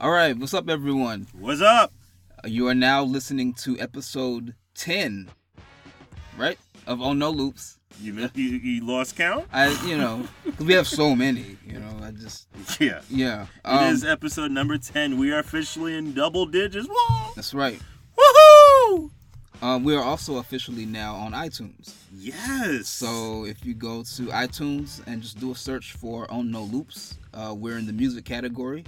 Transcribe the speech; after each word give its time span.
All 0.00 0.10
right, 0.10 0.36
what's 0.36 0.54
up, 0.54 0.68
everyone? 0.68 1.26
What's 1.38 1.62
up? 1.62 1.92
You 2.44 2.68
are 2.68 2.74
now 2.74 3.02
listening 3.02 3.54
to 3.54 3.78
episode 3.80 4.54
10, 4.74 5.30
right? 6.36 6.58
Of 6.86 7.00
Oh 7.00 7.12
No 7.12 7.30
Loops. 7.30 7.78
You 8.00 8.28
you, 8.34 8.44
you 8.44 8.84
lost 8.86 9.16
count? 9.16 9.46
I, 9.52 9.68
you 9.86 9.96
know, 9.96 10.28
because 10.44 10.66
we 10.66 10.74
have 10.74 10.86
so 10.86 11.16
many, 11.16 11.56
you 11.66 11.80
know, 11.80 11.96
I 12.02 12.10
just, 12.10 12.46
Yeah. 12.78 13.00
yeah. 13.08 13.46
It 13.64 13.92
is 13.92 14.04
episode 14.04 14.50
number 14.50 14.76
10. 14.76 15.16
We 15.18 15.32
are 15.32 15.38
officially 15.38 15.96
in 15.96 16.12
double 16.12 16.44
digits. 16.44 16.86
Whoa! 16.90 17.32
That's 17.34 17.54
right. 17.54 17.80
Woohoo! 18.18 19.10
Um, 19.62 19.82
we 19.84 19.96
are 19.96 20.02
also 20.04 20.36
officially 20.36 20.84
now 20.84 21.14
on 21.14 21.32
iTunes. 21.32 21.94
Yes. 22.14 22.88
So 22.88 23.46
if 23.46 23.64
you 23.64 23.72
go 23.72 24.02
to 24.02 24.22
iTunes 24.26 25.00
and 25.06 25.22
just 25.22 25.40
do 25.40 25.52
a 25.52 25.54
search 25.54 25.92
for 25.92 26.30
On 26.30 26.50
No 26.50 26.64
Loops, 26.64 27.16
uh, 27.32 27.54
we're 27.56 27.78
in 27.78 27.86
the 27.86 27.92
music 27.94 28.26
category. 28.26 28.84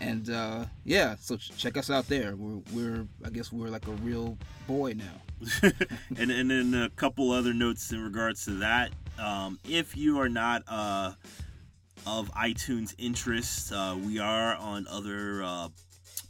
And 0.00 0.30
uh, 0.30 0.66
yeah, 0.84 1.16
so 1.18 1.36
check 1.36 1.76
us 1.76 1.90
out 1.90 2.08
there. 2.08 2.36
We're, 2.36 2.60
we're, 2.72 3.06
I 3.24 3.30
guess 3.30 3.52
we're 3.52 3.68
like 3.68 3.88
a 3.88 3.92
real 3.92 4.38
boy 4.66 4.94
now. 4.94 5.22
and 6.18 6.30
and 6.30 6.50
then 6.50 6.74
a 6.74 6.90
couple 6.90 7.30
other 7.30 7.54
notes 7.54 7.92
in 7.92 8.02
regards 8.02 8.44
to 8.44 8.52
that. 8.58 8.90
Um, 9.18 9.58
if 9.68 9.96
you 9.96 10.20
are 10.20 10.28
not 10.28 10.62
uh, 10.68 11.12
of 12.06 12.30
iTunes 12.32 12.94
interest, 12.98 13.72
uh, 13.72 13.96
we 14.04 14.18
are 14.18 14.56
on 14.56 14.86
other 14.88 15.42
uh, 15.42 15.68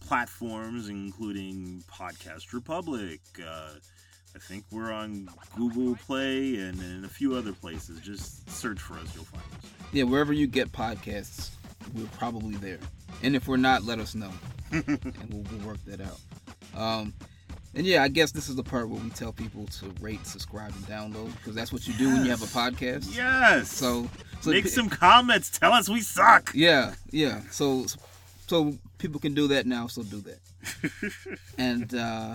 platforms, 0.01 0.89
including 0.89 1.83
Podcast 1.91 2.53
Republic. 2.53 3.21
Uh, 3.39 3.75
I 4.35 4.39
think 4.39 4.65
we're 4.71 4.93
on 4.93 5.29
Google 5.57 5.97
Play 6.07 6.57
and, 6.57 6.81
and 6.81 7.05
a 7.05 7.09
few 7.09 7.35
other 7.35 7.53
places. 7.53 8.01
Just 8.01 8.49
search 8.51 8.81
for 8.81 8.95
us, 8.95 9.15
you'll 9.15 9.25
find 9.25 9.43
us. 9.59 9.71
Yeah, 9.93 10.05
wherever 10.05 10.33
you 10.33 10.47
get 10.47 10.71
podcasts, 10.71 11.51
we're 11.95 12.07
probably 12.19 12.57
there. 12.57 12.79
And 13.23 13.35
if 13.35 13.49
we're 13.49 13.57
not, 13.57 13.85
let 13.85 13.99
us 13.99 14.15
know, 14.15 14.31
and 14.71 15.29
we'll, 15.31 15.45
we'll 15.51 15.67
work 15.67 15.79
that 15.87 16.01
out. 16.01 16.21
Um, 16.81 17.15
and 17.75 17.87
yeah, 17.87 18.03
I 18.03 18.09
guess 18.09 18.33
this 18.33 18.49
is 18.49 18.57
the 18.57 18.63
part 18.63 18.89
where 18.89 19.01
we 19.01 19.11
tell 19.11 19.33
people 19.33 19.67
to 19.67 19.93
rate, 20.01 20.27
subscribe, 20.27 20.73
and 20.75 20.85
download 20.87 21.33
because 21.37 21.55
that's 21.55 21.73
what 21.73 21.87
you 21.87 21.95
do 21.95 22.09
when 22.13 22.25
you 22.25 22.31
have 22.31 22.43
a 22.43 22.47
podcast. 22.47 23.15
Yes. 23.15 23.71
So, 23.73 24.09
so 24.41 24.51
make 24.51 24.67
some 24.67 24.89
comments. 24.89 25.57
Tell 25.59 25.73
us 25.73 25.89
we 25.89 26.01
suck. 26.01 26.51
Yeah, 26.55 26.95
yeah. 27.11 27.43
So, 27.51 27.87
so 28.47 28.75
people 28.99 29.21
can 29.21 29.35
do 29.35 29.49
that 29.49 29.67
now. 29.67 29.87
So 29.87 30.03
do 30.03 30.23
that. 30.23 30.41
and 31.59 31.95
uh 31.95 32.35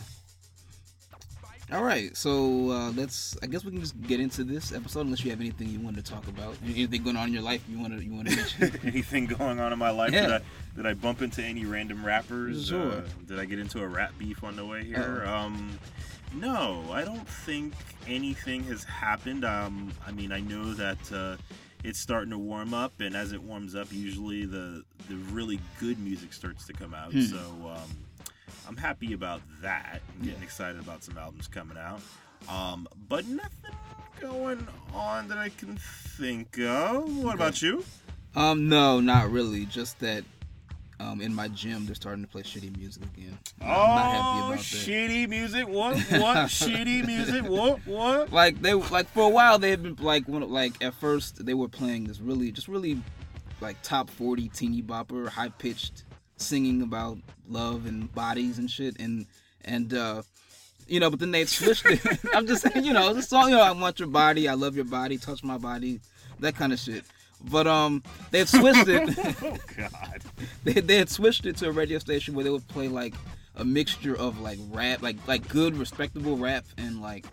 all 1.72 1.84
right, 1.84 2.16
so 2.16 2.70
uh, 2.72 2.92
let's. 2.92 3.38
I 3.42 3.48
guess 3.48 3.64
we 3.64 3.72
can 3.72 3.80
just 3.80 4.00
get 4.02 4.20
into 4.20 4.44
this 4.44 4.74
episode. 4.74 5.02
Unless 5.02 5.24
you 5.24 5.32
have 5.32 5.40
anything 5.40 5.70
you 5.70 5.80
want 5.80 5.96
to 5.96 6.04
talk 6.04 6.28
about, 6.28 6.56
anything 6.64 7.04
going 7.04 7.16
on 7.16 7.28
in 7.28 7.34
your 7.34 7.42
life 7.42 7.64
you 7.70 7.80
want 7.80 7.98
to 7.98 8.04
you 8.04 8.14
want 8.14 8.30
to 8.30 8.36
mention. 8.36 8.80
Anything 8.86 9.26
going 9.26 9.60
on 9.60 9.72
in 9.72 9.80
my 9.80 9.90
life? 9.90 10.12
Yeah. 10.12 10.22
Did, 10.22 10.32
I, 10.32 10.42
did 10.76 10.86
I 10.86 10.94
bump 10.94 11.22
into 11.22 11.42
any 11.42 11.66
random 11.66 12.06
rappers? 12.06 12.68
Sure. 12.68 12.92
Uh, 12.92 13.02
did 13.26 13.40
I 13.40 13.46
get 13.46 13.60
into 13.60 13.82
a 13.82 13.88
rap 13.88 14.12
beef 14.18 14.44
on 14.44 14.56
the 14.56 14.66
way 14.66 14.84
here? 14.84 15.24
Um, 15.26 15.80
no, 16.36 16.84
I 16.92 17.04
don't 17.04 17.28
think 17.28 17.74
anything 18.08 18.64
has 18.66 18.84
happened. 18.84 19.46
Um, 19.46 19.94
I 20.06 20.12
mean, 20.12 20.32
I 20.32 20.42
know 20.42 20.74
that 20.74 21.12
uh, 21.14 21.38
it's 21.84 22.00
starting 22.00 22.32
to 22.32 22.38
warm 22.38 22.74
up, 22.74 23.00
and 23.00 23.16
as 23.16 23.32
it 23.32 23.42
warms 23.42 23.76
up, 23.76 23.88
usually 23.92 24.46
the 24.46 24.84
the 25.10 25.16
really 25.32 25.60
good 25.80 26.00
music 26.00 26.34
starts 26.34 26.66
to 26.68 26.74
come 26.74 26.94
out. 26.94 27.14
Hmm. 27.14 27.22
So 27.22 27.38
um, 27.38 27.90
I'm 28.68 28.78
happy 28.78 29.14
about 29.14 29.42
that. 29.62 30.02
I'm 30.16 30.24
getting 30.26 30.40
Yeah. 30.40 30.46
excited 30.46 30.80
about 30.80 31.04
some 31.04 31.18
albums 31.18 31.48
coming 31.48 31.78
out. 31.78 32.02
Um, 32.50 32.88
but 33.10 33.26
nothing 33.28 33.76
going 34.20 34.68
on 34.94 35.28
that 35.30 35.38
I 35.38 35.50
can 35.50 35.78
think 35.78 36.58
of. 36.60 37.04
What 37.18 37.36
Okay. 37.36 37.44
about 37.44 37.62
you? 37.62 37.84
Um, 38.36 38.68
no, 38.70 39.00
not 39.00 39.32
really. 39.32 39.66
Just 39.66 40.00
that, 40.00 40.24
um, 41.00 41.22
in 41.22 41.34
my 41.36 41.48
gym 41.50 41.86
they're 41.86 41.96
starting 41.96 42.24
to 42.24 42.30
play 42.30 42.42
shitty 42.44 42.76
music 42.78 43.04
again. 43.18 43.38
I'm 43.62 43.70
oh, 43.70 43.96
not 43.96 44.12
happy 44.12 44.40
about 44.40 44.58
that. 44.58 44.64
shitty 44.66 45.28
music. 45.30 45.68
What? 45.68 45.98
What? 45.98 46.38
shitty 46.50 47.06
music. 47.06 47.44
What? 47.44 47.86
What? 47.86 48.32
Like 48.32 48.62
they 48.62 48.74
like 48.74 49.08
for 49.10 49.24
a 49.24 49.30
while 49.30 49.60
they 49.60 49.70
had 49.70 49.84
been 49.84 49.96
like 50.00 50.24
like 50.28 50.82
at 50.84 50.94
first 50.94 51.46
they 51.46 51.54
were 51.54 51.68
playing 51.68 52.06
this 52.06 52.20
really 52.22 52.52
just 52.52 52.68
really 52.68 53.02
like 53.62 53.82
top 53.84 54.10
forty 54.10 54.50
teeny 54.50 54.82
bopper 54.82 55.28
high 55.28 55.50
pitched 55.50 56.04
singing 56.38 56.82
about 56.82 57.18
love 57.48 57.86
and 57.86 58.14
bodies 58.14 58.58
and 58.58 58.70
shit 58.70 59.00
and 59.00 59.26
and 59.66 59.94
uh 59.94 60.22
you 60.88 61.00
know 61.00 61.10
but 61.10 61.20
then 61.20 61.32
they 61.32 61.46
switched 61.46 61.86
it. 61.86 62.02
I'm 62.34 62.48
just 62.48 62.64
saying 62.64 62.86
you 62.86 62.94
know 62.94 63.14
the 63.14 63.22
song 63.22 63.50
you 63.50 63.56
know 63.56 63.62
I 63.62 63.72
want 63.72 64.00
your 64.00 64.10
body 64.10 64.48
I 64.48 64.54
love 64.54 64.76
your 64.76 64.86
body 64.86 65.18
touch 65.18 65.44
my 65.44 65.58
body 65.58 66.00
that 66.40 66.56
kind 66.56 66.74
of 66.74 66.80
shit. 66.80 67.04
But 67.50 67.68
um 67.68 68.04
they 68.32 68.40
had 68.40 68.50
switched 68.50 68.88
it. 68.88 69.18
oh 69.42 69.58
God. 69.78 70.22
they, 70.64 70.74
they 70.74 70.98
had 70.98 71.10
switched 71.10 71.46
it 71.46 71.58
to 71.58 71.70
a 71.70 71.72
radio 71.72 72.00
station 72.00 72.34
where 72.34 72.44
they 72.44 72.50
would 72.50 72.68
play 72.68 72.88
like 72.88 73.16
a 73.56 73.64
mixture 73.64 74.16
of 74.16 74.40
like 74.40 74.60
rap, 74.72 75.02
like 75.02 75.18
like 75.28 75.48
good 75.48 75.76
respectable 75.78 76.38
rap 76.38 76.66
and 76.78 77.02
like 77.02 77.26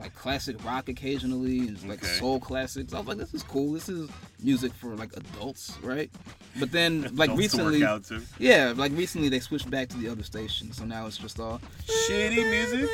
like 0.00 0.14
classic 0.14 0.56
rock 0.64 0.88
occasionally 0.88 1.60
and 1.68 1.80
like 1.88 2.02
Okay. 2.02 2.12
soul 2.18 2.40
classics. 2.40 2.92
I 2.94 2.98
was 2.98 3.06
like, 3.06 3.18
this 3.18 3.34
is 3.34 3.42
cool. 3.44 3.72
This 3.72 3.88
is 3.88 4.08
music 4.42 4.72
for 4.72 4.96
like 4.96 5.14
adults, 5.16 5.76
right? 5.82 6.10
But 6.58 6.72
then 6.72 7.10
like 7.14 7.30
recently, 7.36 7.80
work 7.80 7.88
out 7.88 8.04
to. 8.06 8.22
yeah, 8.38 8.72
like 8.74 8.92
recently 8.92 9.28
they 9.28 9.40
switched 9.40 9.70
back 9.70 9.88
to 9.90 9.96
the 9.98 10.08
other 10.08 10.22
station, 10.24 10.72
so 10.72 10.84
now 10.84 11.06
it's 11.06 11.18
just 11.18 11.38
all 11.38 11.60
Shitty 11.86 12.50
music. 12.50 12.88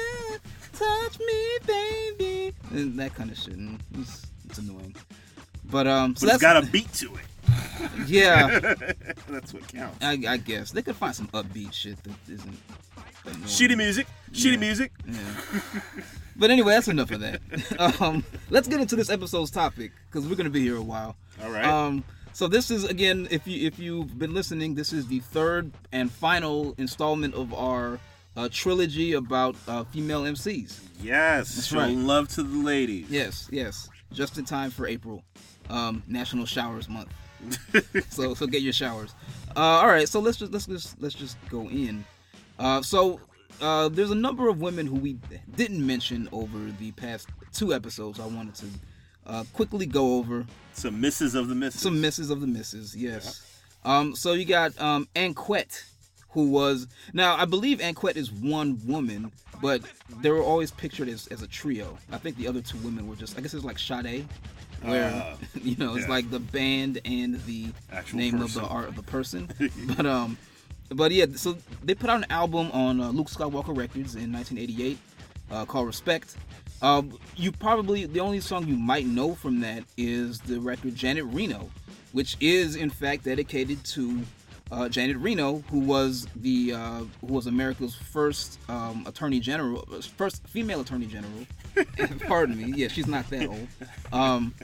touch 0.72 1.18
me, 1.20 1.58
baby, 1.66 2.54
and 2.72 2.98
that 2.98 3.14
kind 3.14 3.30
of 3.30 3.38
shit. 3.38 3.54
And 3.54 3.80
it's, 3.98 4.26
it's 4.48 4.58
annoying. 4.58 4.94
But 5.70 5.86
um, 5.86 6.16
so 6.16 6.26
But 6.26 6.34
it's 6.34 6.42
that's 6.42 6.54
got 6.54 6.62
a 6.62 6.66
beat 6.66 6.92
to 6.94 7.14
it. 7.14 7.20
yeah. 8.08 8.58
That's 9.28 9.54
what 9.54 9.66
counts. 9.68 9.98
I, 10.04 10.18
I 10.28 10.36
guess 10.36 10.72
they 10.72 10.82
could 10.82 10.96
find 10.96 11.14
some 11.14 11.28
upbeat 11.28 11.72
shit 11.72 12.02
that 12.04 12.14
isn't 12.28 12.58
annoying. 13.24 13.42
Shitty 13.44 13.76
music. 13.76 14.06
Shitty 14.32 14.52
Yeah. 14.54 14.58
music. 14.58 14.92
Yeah. 15.06 15.22
But 16.38 16.50
anyway, 16.50 16.72
that's 16.72 16.88
enough 16.88 17.10
of 17.10 17.20
that. 17.20 17.40
um, 18.00 18.24
let's 18.50 18.68
get 18.68 18.80
into 18.80 18.96
this 18.96 19.10
episode's 19.10 19.50
topic 19.50 19.92
because 20.10 20.28
we're 20.28 20.36
gonna 20.36 20.50
be 20.50 20.62
here 20.62 20.76
a 20.76 20.82
while. 20.82 21.16
All 21.42 21.50
right. 21.50 21.64
Um, 21.64 22.04
so 22.32 22.46
this 22.48 22.70
is 22.70 22.84
again, 22.84 23.28
if 23.30 23.46
you 23.46 23.66
if 23.66 23.78
you've 23.78 24.18
been 24.18 24.34
listening, 24.34 24.74
this 24.74 24.92
is 24.92 25.06
the 25.06 25.20
third 25.20 25.72
and 25.92 26.10
final 26.10 26.74
installment 26.78 27.34
of 27.34 27.54
our 27.54 27.98
uh, 28.36 28.48
trilogy 28.52 29.14
about 29.14 29.56
uh, 29.66 29.84
female 29.84 30.24
MCs. 30.24 30.78
yes. 31.00 31.54
that's 31.54 31.68
Show 31.68 31.78
right. 31.78 31.96
love 31.96 32.28
to 32.28 32.42
the 32.42 32.58
ladies. 32.58 33.06
Yes, 33.08 33.48
yes, 33.50 33.88
just 34.12 34.36
in 34.36 34.44
time 34.44 34.70
for 34.70 34.86
April, 34.86 35.22
um, 35.70 36.02
National 36.06 36.44
Showers 36.44 36.88
Month. 36.88 37.12
so 38.10 38.34
so 38.34 38.46
get 38.46 38.62
your 38.62 38.72
showers. 38.72 39.14
Uh, 39.56 39.60
all 39.60 39.88
right, 39.88 40.08
so 40.08 40.20
let's 40.20 40.36
just 40.36 40.52
let's 40.52 40.66
just 40.66 41.00
let's 41.00 41.14
just 41.14 41.36
go 41.48 41.62
in. 41.68 42.04
Uh, 42.58 42.82
so 42.82 43.20
uh, 43.60 43.88
there's 43.88 44.10
a 44.10 44.14
number 44.16 44.48
of 44.48 44.60
women 44.60 44.86
who 44.86 44.96
we 44.96 45.18
didn't 45.56 45.84
mention 45.84 46.28
over 46.32 46.58
the 46.78 46.92
past 46.92 47.28
two 47.52 47.72
episodes. 47.74 48.20
I 48.20 48.26
wanted 48.26 48.54
to 48.56 48.66
uh, 49.26 49.44
quickly 49.52 49.86
go 49.86 50.16
over 50.16 50.46
Some 50.72 51.00
misses 51.00 51.34
of 51.34 51.48
the 51.48 51.54
misses. 51.54 51.80
some 51.80 52.00
misses 52.00 52.30
of 52.30 52.40
the 52.40 52.46
misses. 52.46 52.94
Yes. 52.96 53.42
Um, 53.84 54.14
so 54.16 54.32
you 54.32 54.44
got 54.44 54.78
um, 54.80 55.08
Anquette, 55.16 55.84
who 56.30 56.50
was 56.50 56.86
now 57.12 57.36
I 57.36 57.44
believe 57.44 57.80
Anquette 57.80 58.16
is 58.16 58.30
one 58.32 58.80
woman, 58.86 59.30
but 59.62 59.80
they 60.20 60.30
were 60.30 60.42
always 60.42 60.70
pictured 60.70 61.08
as, 61.08 61.26
as 61.28 61.42
a 61.42 61.46
trio. 61.46 61.96
I 62.12 62.18
think 62.18 62.36
the 62.36 62.48
other 62.48 62.60
two 62.60 62.78
women 62.78 63.06
were 63.08 63.16
just 63.16 63.38
I 63.38 63.40
guess 63.40 63.54
it's 63.54 63.64
like 63.64 63.78
Sade, 63.78 64.26
where 64.82 65.04
Uh, 65.12 65.36
you 65.62 65.76
know 65.76 65.94
it's 65.96 66.06
yeah. 66.06 66.12
like 66.12 66.30
the 66.30 66.40
band 66.40 67.00
and 67.04 67.40
the 67.46 67.68
Actual 67.92 68.18
name 68.18 68.38
person. 68.38 68.44
of 68.62 68.68
the 68.68 68.74
art 68.74 68.88
of 68.88 68.96
the 68.96 69.02
person. 69.02 69.48
but 69.96 70.04
um, 70.06 70.36
but 70.90 71.12
yeah, 71.12 71.26
so 71.34 71.56
they 71.82 71.94
put 71.94 72.10
out 72.10 72.18
an 72.18 72.30
album 72.30 72.70
on 72.72 73.00
uh, 73.00 73.10
Luke 73.10 73.28
Skywalker 73.28 73.76
Records 73.76 74.14
in 74.14 74.32
1988 74.32 74.98
uh, 75.50 75.64
called 75.64 75.86
Respect. 75.86 76.36
Um, 76.82 77.18
you 77.36 77.52
probably 77.52 78.04
the 78.06 78.20
only 78.20 78.40
song 78.40 78.66
you 78.66 78.76
might 78.76 79.06
know 79.06 79.34
from 79.34 79.60
that 79.60 79.84
is 79.96 80.40
the 80.40 80.60
record 80.60 80.94
Janet 80.94 81.24
Reno, 81.24 81.70
which 82.12 82.36
is 82.40 82.76
in 82.76 82.90
fact 82.90 83.24
dedicated 83.24 83.82
to 83.86 84.20
uh, 84.70 84.88
Janet 84.88 85.16
Reno, 85.16 85.62
who 85.70 85.80
was 85.80 86.26
the 86.36 86.74
uh, 86.74 87.00
who 87.20 87.32
was 87.32 87.46
America's 87.46 87.94
first 87.94 88.58
um, 88.68 89.04
Attorney 89.06 89.40
General, 89.40 89.86
first 90.16 90.46
female 90.48 90.80
Attorney 90.80 91.06
General. 91.06 91.46
Pardon 92.26 92.56
me. 92.56 92.72
Yeah, 92.76 92.88
she's 92.88 93.06
not 93.06 93.28
that 93.30 93.46
old. 93.46 93.68
Um, 94.12 94.54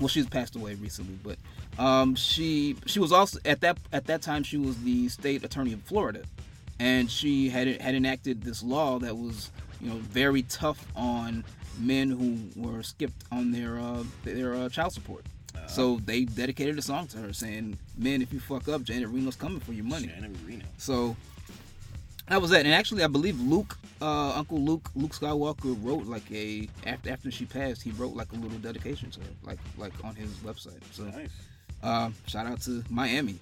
well, 0.00 0.08
she's 0.08 0.26
passed 0.26 0.56
away 0.56 0.74
recently, 0.74 1.18
but 1.22 1.38
um, 1.78 2.14
she 2.14 2.76
she 2.86 2.98
was 2.98 3.12
also 3.12 3.38
at 3.44 3.60
that 3.60 3.78
at 3.92 4.06
that 4.06 4.22
time 4.22 4.42
she 4.42 4.56
was 4.56 4.76
the 4.82 5.08
state 5.08 5.44
attorney 5.44 5.72
of 5.72 5.82
Florida, 5.82 6.22
and 6.78 7.10
she 7.10 7.48
had 7.48 7.66
had 7.80 7.94
enacted 7.94 8.42
this 8.42 8.62
law 8.62 8.98
that 8.98 9.16
was 9.16 9.50
you 9.80 9.90
know 9.90 9.96
very 9.96 10.42
tough 10.42 10.86
on 10.96 11.44
men 11.78 12.10
who 12.10 12.38
were 12.60 12.82
skipped 12.82 13.24
on 13.30 13.52
their 13.52 13.78
uh, 13.78 14.02
their 14.24 14.54
uh, 14.54 14.68
child 14.68 14.92
support. 14.92 15.24
So 15.68 16.00
they 16.04 16.24
dedicated 16.24 16.78
a 16.78 16.82
song 16.82 17.08
to 17.08 17.18
her 17.18 17.32
saying, 17.32 17.76
"Men, 17.98 18.22
if 18.22 18.32
you 18.32 18.38
fuck 18.38 18.68
up, 18.68 18.82
Janet 18.84 19.08
Reno's 19.08 19.34
coming 19.34 19.58
for 19.58 19.72
your 19.72 19.84
money." 19.84 20.06
Janet 20.06 20.30
Reno. 20.46 20.64
So 20.78 21.16
that 22.28 22.40
was 22.40 22.50
that. 22.50 22.64
And 22.64 22.74
actually, 22.74 23.02
I 23.02 23.08
believe 23.08 23.40
Luke, 23.40 23.76
uh, 24.00 24.32
Uncle 24.36 24.60
Luke, 24.60 24.90
Luke 24.94 25.12
Skywalker 25.12 25.76
wrote 25.82 26.06
like 26.06 26.30
a 26.30 26.68
after 26.86 27.10
after 27.10 27.30
she 27.32 27.46
passed, 27.46 27.82
he 27.82 27.90
wrote 27.92 28.14
like 28.14 28.30
a 28.32 28.36
little 28.36 28.58
dedication 28.58 29.10
to 29.10 29.20
her, 29.20 29.26
like 29.42 29.58
like 29.76 29.92
on 30.04 30.14
his 30.14 30.30
website. 30.36 30.80
So 30.92 31.04
Nice. 31.04 31.30
Uh, 31.82 32.10
shout 32.26 32.46
out 32.46 32.60
to 32.62 32.82
Miami. 32.90 33.38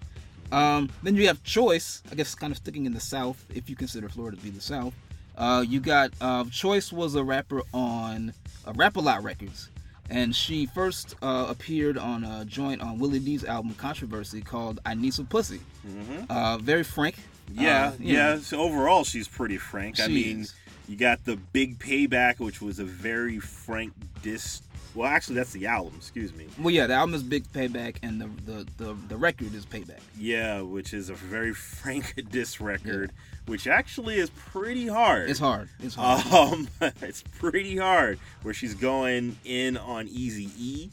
Um, 0.53 0.91
then 1.03 1.17
you 1.17 1.27
have 1.27 1.43
Choice. 1.43 2.03
I 2.11 2.15
guess 2.15 2.35
kind 2.35 2.51
of 2.53 2.57
sticking 2.59 2.87
in 2.87 2.93
the 2.95 3.01
South, 3.01 3.45
if 3.55 3.69
you 3.69 3.77
consider 3.77 4.09
Florida 4.09 4.37
to 4.37 4.43
be 4.43 4.51
the 4.51 4.61
South. 4.61 4.95
Uh, 5.37 5.65
you 5.67 5.81
got 5.81 6.13
uh, 6.21 6.45
Choice 6.51 6.93
was 6.93 7.15
a 7.17 7.25
rapper 7.25 7.63
on 7.73 8.33
uh, 8.67 8.73
Rap 8.77 8.97
a 8.97 9.01
Lot 9.01 9.25
Records, 9.25 9.69
and 10.11 10.35
she 10.37 10.67
first 10.67 11.17
uh, 11.23 11.47
appeared 11.49 11.99
on 11.99 12.23
a 12.25 12.45
joint 12.45 12.81
on 12.83 12.99
Willie 13.01 13.19
D's 13.19 13.45
album 13.45 13.75
Controversy 13.75 14.43
called 14.43 14.79
"I 14.87 14.95
Need 14.95 15.15
Some 15.15 15.27
Pussy." 15.27 15.61
Mm-hmm. 15.87 16.25
Uh, 16.31 16.59
very 16.59 16.85
frank. 16.85 17.17
Yeah, 17.53 17.89
Uh, 17.89 17.93
yeah. 17.99 18.35
know, 18.35 18.39
So 18.41 18.61
overall, 18.61 19.03
she's 19.05 19.27
pretty 19.29 19.59
frank. 19.59 19.99
I 20.01 20.07
mean, 20.07 20.43
is. 20.43 20.55
you 20.89 20.97
got 20.97 21.25
the 21.25 21.37
big 21.37 21.79
payback, 21.79 22.39
which 22.39 22.63
was 22.63 22.79
a 22.79 22.85
very 22.85 23.39
frank 23.41 23.93
diss. 24.23 24.63
Well, 24.95 25.09
actually, 25.09 25.35
that's 25.37 25.53
the 25.53 25.67
album. 25.67 25.95
Excuse 25.97 26.33
me. 26.35 26.47
well, 26.59 26.71
yeah, 26.73 26.87
the 26.87 26.95
album 26.95 27.15
is 27.15 27.23
Big 27.23 27.45
Payback, 27.53 27.97
and 28.03 28.21
the 28.21 28.29
the, 28.53 28.67
the, 28.77 28.97
the 29.09 29.17
record 29.17 29.55
is 29.55 29.67
Payback. 29.67 30.01
Yeah, 30.19 30.61
which 30.61 30.95
is 30.95 31.11
a 31.11 31.15
very 31.15 31.53
frank 31.53 32.25
diss 32.31 32.61
record, 32.61 33.11
which 33.47 33.67
actually 33.67 34.17
is 34.17 34.31
pretty 34.31 34.87
hard. 34.87 35.29
It's 35.31 35.41
hard. 35.41 35.69
It's 35.83 35.95
hard. 35.97 36.25
Um, 36.33 36.69
it's 37.03 37.23
pretty 37.23 37.77
hard. 37.77 38.19
Where 38.43 38.55
she's 38.55 38.75
going 38.75 39.37
in 39.45 39.77
on 39.77 40.07
Easy 40.09 40.49
E, 40.57 40.91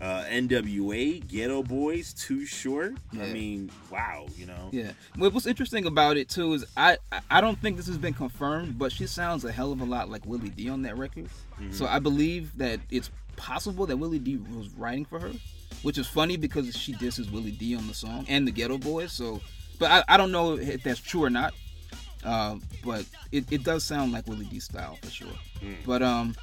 uh, 0.00 0.24
NWA, 0.24 1.22
Geto 1.26 1.66
Boys, 1.66 2.12
Too 2.14 2.44
Short. 2.46 2.94
I 3.12 3.26
mean, 3.26 3.70
wow, 3.90 4.26
you 4.36 4.46
know. 4.46 4.70
Yeah. 4.72 4.92
What- 5.16 5.32
What's 5.32 5.46
interesting 5.46 5.86
about 5.86 6.16
it 6.16 6.28
too 6.28 6.54
is 6.54 6.64
I 6.76 6.96
I- 7.12 7.20
I 7.30 7.40
don't 7.40 7.58
think 7.60 7.76
this 7.76 7.86
has 7.86 7.98
been 7.98 8.14
confirmed, 8.14 8.78
but 8.78 8.92
she 8.92 9.06
sounds 9.06 9.44
a 9.44 9.52
hell 9.52 9.72
of 9.72 9.80
a 9.80 9.84
lot 9.84 10.08
like 10.10 10.24
Willie 10.26 10.48
D 10.48 10.68
on 10.70 10.82
that 10.82 10.96
record. 10.96 11.26
Mm-hmm. 11.60 11.72
So 11.72 11.86
I 11.86 11.98
believe 12.00 12.56
that 12.58 12.80
it's 12.90 13.10
possible 13.42 13.86
that 13.86 13.96
Willie 13.96 14.20
D 14.20 14.36
was 14.54 14.68
writing 14.70 15.04
for 15.04 15.18
her, 15.18 15.32
which 15.82 15.98
is 15.98 16.06
funny 16.06 16.36
because 16.36 16.74
she 16.76 16.92
disses 16.92 17.30
Willie 17.30 17.50
D 17.50 17.74
on 17.74 17.86
the 17.88 17.94
song 17.94 18.24
and 18.28 18.46
the 18.46 18.52
Geto 18.52 18.80
Boys. 18.80 19.12
So, 19.12 19.40
but 19.78 19.90
I, 19.90 20.14
I 20.14 20.16
don't 20.16 20.30
know 20.30 20.56
if 20.56 20.82
that's 20.84 21.00
true 21.00 21.24
or 21.24 21.30
not. 21.30 21.52
Uh, 22.24 22.54
but 22.84 23.04
it, 23.32 23.50
it 23.50 23.64
does 23.64 23.82
sound 23.82 24.12
like 24.12 24.28
Willie 24.28 24.44
D 24.46 24.60
style 24.60 24.96
for 25.02 25.10
sure. 25.10 25.26
Mm. 25.60 25.74
But 25.84 26.02
um, 26.04 26.36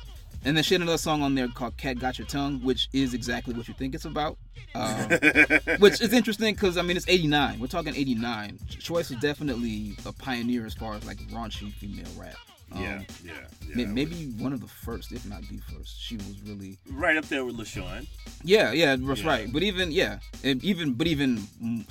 and 0.44 0.58
then 0.58 0.64
she 0.64 0.74
had 0.74 0.82
another 0.82 0.98
song 0.98 1.22
on 1.22 1.36
there 1.36 1.48
called 1.48 1.78
"Cat 1.78 2.00
Got 2.00 2.20
Your 2.20 2.28
Tongue," 2.28 2.60
which 2.64 2.90
is 2.92 3.14
exactly 3.14 3.54
what 3.54 3.70
you 3.70 3.74
think 3.74 3.96
it's 3.96 4.04
about. 4.04 4.38
Um, 4.76 5.10
which 5.80 6.02
is 6.02 6.12
interesting 6.12 6.54
because 6.54 6.78
I 6.78 6.82
mean 6.82 6.98
it's 6.98 7.08
'89. 7.08 7.62
We're 7.62 7.68
talking 7.68 7.96
'89. 7.96 8.60
Choice 8.68 9.10
was 9.10 9.20
definitely 9.20 9.96
a 10.06 10.12
pioneer 10.12 10.66
as 10.66 10.74
far 10.74 10.96
as 10.96 11.06
like 11.06 11.20
raunchy 11.30 11.72
female 11.72 12.12
rap. 12.18 12.36
Um, 12.72 12.84
yeah, 12.84 13.02
yeah, 13.24 13.34
yeah. 13.68 13.76
may- 13.76 13.86
Maybe 13.86 14.26
one 14.38 14.54
of 14.54 14.62
the 14.62 14.68
first, 14.68 15.12
if 15.12 15.26
not 15.26 15.42
the 15.44 15.58
first. 15.74 16.00
She 16.00 16.16
was 16.18 16.40
really 16.46 16.78
right 16.92 17.18
up 17.18 17.26
there 17.26 17.44
with 17.46 17.58
LaShawn. 17.58 18.08
yeah, 18.44 18.72
yeah, 18.72 18.96
that's 18.96 19.22
Yeah. 19.22 19.28
right. 19.28 19.52
But 19.54 19.64
even 19.64 19.92
yeah, 19.92 20.20
and 20.44 20.64
even 20.64 20.94
but 20.94 21.08
even 21.08 21.42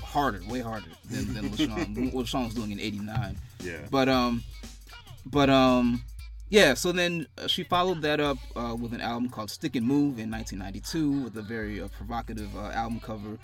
harder, 0.03 0.41
way 0.49 0.61
harder 0.61 0.87
than 1.11 1.35
than 1.35 1.51
LaShawn. 1.51 2.13
what 2.13 2.27
LaShawn 2.27 2.45
was 2.47 2.55
doing 2.55 2.71
in 2.71 2.81
'89. 2.81 3.37
Yeah. 3.65 3.79
But 3.91 4.09
um, 4.09 4.45
but 5.27 5.51
um, 5.51 6.03
yeah. 6.49 6.75
So 6.75 6.93
then 6.93 7.27
uh, 7.37 7.47
she 7.49 7.65
followed 7.65 8.03
that 8.03 8.21
up 8.21 8.39
uh, 8.57 8.77
with 8.79 8.93
an 8.95 9.01
album 9.01 9.29
called 9.31 9.51
Stick 9.51 9.75
and 9.77 9.87
Move 9.87 10.19
in 10.19 10.31
1992 10.31 11.23
with 11.25 11.37
a 11.37 11.43
very 11.43 11.81
uh, 11.81 11.89
provocative 11.89 12.55
uh, 12.57 12.71
album 12.71 13.01
cover. 13.01 13.39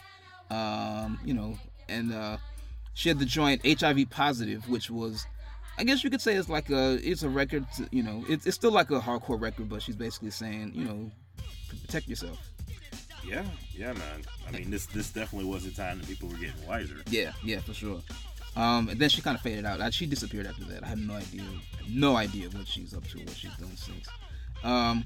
Um, 0.50 1.18
you 1.24 1.34
know, 1.34 1.58
and 1.88 2.12
uh, 2.12 2.36
she 2.94 3.08
had 3.08 3.18
the 3.18 3.24
joint 3.26 3.60
HIV 3.66 4.08
Positive, 4.10 4.68
which 4.68 4.88
was. 4.90 5.26
I 5.76 5.84
guess 5.84 6.04
you 6.04 6.10
could 6.10 6.20
say 6.20 6.34
it's 6.34 6.48
like 6.48 6.70
a 6.70 6.98
it's 7.02 7.22
a 7.22 7.28
record, 7.28 7.66
to, 7.76 7.88
you 7.90 8.02
know, 8.02 8.24
it's, 8.28 8.46
it's 8.46 8.56
still 8.56 8.70
like 8.70 8.90
a 8.90 9.00
hardcore 9.00 9.40
record, 9.40 9.68
but 9.68 9.82
she's 9.82 9.96
basically 9.96 10.30
saying, 10.30 10.72
you 10.74 10.84
know, 10.84 11.10
protect 11.80 12.08
yourself. 12.08 12.38
Yeah, 13.26 13.44
yeah, 13.72 13.92
man. 13.94 14.22
I 14.46 14.52
mean, 14.52 14.70
this 14.70 14.86
this 14.86 15.10
definitely 15.10 15.48
was 15.48 15.66
a 15.66 15.74
time 15.74 15.98
that 15.98 16.06
people 16.06 16.28
were 16.28 16.36
getting 16.36 16.66
wiser. 16.66 16.96
Yeah, 17.08 17.32
yeah, 17.42 17.60
for 17.60 17.74
sure. 17.74 18.00
Um, 18.56 18.88
and 18.88 19.00
then 19.00 19.08
she 19.08 19.20
kind 19.20 19.36
of 19.36 19.42
faded 19.42 19.64
out. 19.64 19.92
She 19.92 20.06
disappeared 20.06 20.46
after 20.46 20.64
that. 20.66 20.84
I 20.84 20.86
have 20.86 20.98
no 20.98 21.14
idea, 21.14 21.42
no 21.88 22.16
idea 22.16 22.48
what 22.50 22.68
she's 22.68 22.94
up 22.94 23.04
to, 23.08 23.18
what 23.18 23.30
she's 23.34 23.54
done 23.56 23.76
since. 23.76 24.06
Um, 24.62 25.04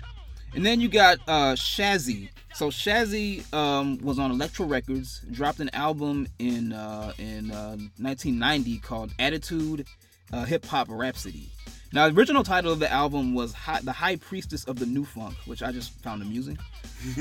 and 0.54 0.64
then 0.64 0.80
you 0.80 0.88
got 0.88 1.18
uh, 1.26 1.54
Shazzy. 1.54 2.30
So 2.54 2.68
Shazzy 2.68 3.50
um, 3.54 3.98
was 3.98 4.18
on 4.18 4.30
Elektra 4.30 4.66
Records, 4.66 5.22
dropped 5.30 5.60
an 5.60 5.70
album 5.72 6.26
in 6.38 6.72
uh, 6.72 7.12
in 7.18 7.50
uh, 7.50 7.76
1990 7.98 8.78
called 8.78 9.12
Attitude 9.18 9.86
uh, 10.32 10.44
Hip 10.44 10.64
Hop 10.66 10.88
Rhapsody. 10.90 11.50
Now, 11.92 12.06
the 12.08 12.14
original 12.18 12.44
title 12.44 12.70
of 12.70 12.80
the 12.80 12.92
album 12.92 13.32
was 13.34 13.54
Hi- 13.54 13.80
The 13.80 13.92
High 13.92 14.16
Priestess 14.16 14.64
of 14.64 14.78
the 14.78 14.84
New 14.84 15.04
Funk, 15.06 15.34
which 15.46 15.62
I 15.62 15.72
just 15.72 15.92
found 16.02 16.22
amusing. 16.22 16.58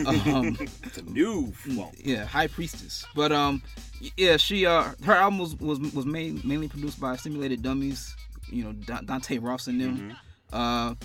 Um, 0.07 0.57
It's 0.83 0.98
a 0.98 1.04
new 1.04 1.51
funk. 1.51 1.94
yeah, 2.04 2.25
High 2.25 2.48
Priestess. 2.48 3.06
But 3.15 3.31
um, 3.31 3.62
yeah, 4.18 4.38
she 4.38 4.65
uh, 4.65 4.92
her 5.04 5.13
album 5.13 5.38
was 5.39 5.56
was 5.57 5.80
was 5.94 6.06
main, 6.06 6.42
mainly 6.44 6.68
produced 6.68 7.00
by 7.00 7.15
Stimulated 7.15 7.62
Dummies. 7.62 8.15
You 8.50 8.63
know, 8.63 8.71
Da- 8.74 9.01
Dante 9.01 9.38
Ross 9.38 9.68
and 9.68 9.80
them. 9.80 10.18
Uh, 10.51 10.95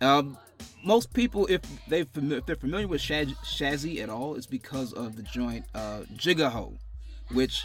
um, 0.00 0.38
most 0.84 1.12
people, 1.12 1.46
if 1.48 1.60
they 1.88 2.04
fami- 2.06 2.38
if 2.38 2.46
they're 2.46 2.56
familiar 2.56 2.88
with 2.88 3.02
Shaz- 3.02 3.36
Shazzy 3.44 4.00
at 4.00 4.08
all, 4.08 4.34
it's 4.36 4.46
because 4.46 4.92
of 4.94 5.16
the 5.16 5.22
joint 5.22 5.64
uh, 5.74 6.00
Giggahoe, 6.16 6.76
which 7.32 7.64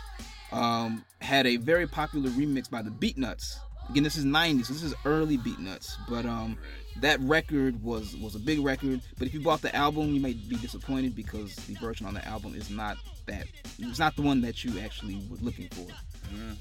um, 0.51 1.05
had 1.21 1.47
a 1.47 1.55
very 1.57 1.87
popular 1.87 2.29
remix 2.31 2.69
by 2.69 2.81
the 2.81 2.89
Beatnuts. 2.91 3.57
Again, 3.89 4.03
this 4.03 4.15
is 4.17 4.25
'90s, 4.25 4.65
so 4.65 4.73
this 4.73 4.83
is 4.83 4.93
early 5.05 5.37
Beatnuts. 5.37 5.95
But 6.09 6.25
um, 6.25 6.57
that 7.01 7.19
record 7.21 7.81
was 7.83 8.15
was 8.17 8.35
a 8.35 8.39
big 8.39 8.59
record. 8.59 9.01
But 9.17 9.27
if 9.27 9.33
you 9.33 9.39
bought 9.39 9.61
the 9.61 9.73
album, 9.75 10.13
you 10.13 10.19
might 10.19 10.47
be 10.49 10.57
disappointed 10.57 11.15
because 11.15 11.55
the 11.55 11.73
version 11.75 12.05
on 12.05 12.13
the 12.13 12.25
album 12.27 12.53
is 12.55 12.69
not 12.69 12.97
that. 13.27 13.45
It's 13.79 13.99
not 13.99 14.15
the 14.15 14.21
one 14.23 14.41
that 14.41 14.63
you 14.63 14.79
actually 14.79 15.15
were 15.29 15.37
looking 15.41 15.69
for. 15.69 15.87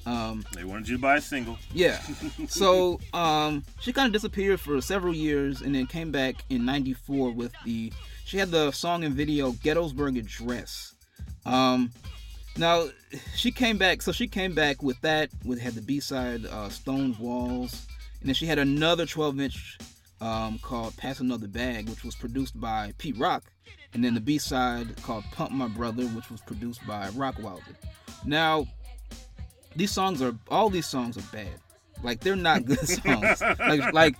Um, 0.09 0.45
They 0.53 0.63
wanted 0.63 0.89
you 0.89 0.97
to 0.97 1.03
buy 1.03 1.17
a 1.17 1.21
single. 1.21 1.59
yeah. 1.73 2.01
So 2.49 3.01
um, 3.13 3.65
she 3.81 3.93
kind 3.93 4.07
of 4.07 4.13
disappeared 4.13 4.61
for 4.61 4.81
several 4.81 5.13
years 5.15 5.63
and 5.63 5.75
then 5.75 5.87
came 5.87 6.13
back 6.13 6.37
in 6.51 6.65
'94 6.65 7.33
with 7.33 7.53
the. 7.65 7.93
She 8.25 8.39
had 8.39 8.51
the 8.51 8.71
song 8.73 9.05
and 9.05 9.15
video 9.15 9.53
"Gettysburg 9.53 10.17
Address." 10.17 10.95
Um, 11.45 11.91
now 12.57 12.89
she 13.35 13.51
came 13.51 13.79
back. 13.79 14.03
So 14.03 14.13
she 14.13 14.27
came 14.27 14.55
back 14.55 14.83
with 14.83 15.01
that. 15.03 15.31
With 15.45 15.61
had 15.61 15.75
the 15.75 15.83
B 15.83 16.01
side 16.01 16.45
uh, 16.47 16.69
"Stone 16.69 17.17
Walls," 17.19 17.87
and 18.21 18.29
then 18.29 18.35
she 18.35 18.47
had 18.47 18.59
another 18.59 19.07
12 19.07 19.41
inch 19.41 19.79
um, 20.21 20.59
called 20.59 20.97
"Pass 20.97 21.21
Another 21.21 21.49
Bag," 21.49 21.89
which 21.89 22.05
was 22.05 22.15
produced 22.15 22.59
by 22.61 22.93
Pete 22.99 23.17
Rock, 23.19 23.45
and 23.95 24.05
then 24.05 24.15
the 24.15 24.21
B 24.21 24.39
side 24.39 25.01
called 25.03 25.25
"Pump 25.33 25.53
My 25.53 25.69
Brother," 25.69 26.05
which 26.09 26.31
was 26.31 26.41
produced 26.41 26.87
by 26.87 27.09
Rockwilder. 27.09 27.75
Now 28.25 28.67
these 29.75 29.91
songs 29.91 30.23
are 30.23 30.35
all 30.49 30.71
these 30.71 30.87
songs 30.87 31.17
are 31.17 31.33
bad. 31.33 31.61
Like 32.03 32.21
they're 32.21 32.37
not 32.37 32.65
good 32.65 32.79
songs. 32.89 33.41
like 33.59 33.93
like 33.93 34.17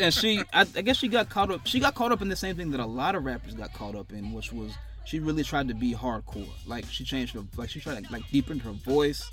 and 0.00 0.12
she 0.12 0.40
I, 0.52 0.60
I 0.60 0.82
guess 0.82 0.96
she 0.96 1.08
got 1.08 1.28
caught 1.28 1.50
up 1.50 1.66
she 1.66 1.80
got 1.80 1.94
caught 1.94 2.12
up 2.12 2.22
in 2.22 2.28
the 2.28 2.36
same 2.36 2.56
thing 2.56 2.70
that 2.72 2.80
a 2.80 2.86
lot 2.86 3.14
of 3.14 3.24
rappers 3.24 3.54
got 3.54 3.72
caught 3.72 3.94
up 3.94 4.12
in, 4.12 4.32
which 4.32 4.52
was 4.52 4.72
she 5.06 5.18
really 5.20 5.42
tried 5.44 5.68
to 5.68 5.74
be 5.74 5.94
hardcore. 5.94 6.48
Like 6.66 6.84
she 6.90 7.04
changed 7.04 7.34
her 7.34 7.42
like 7.56 7.70
she 7.70 7.80
tried 7.80 8.04
to 8.04 8.12
like 8.12 8.28
deepen 8.30 8.58
her 8.60 8.72
voice 8.72 9.30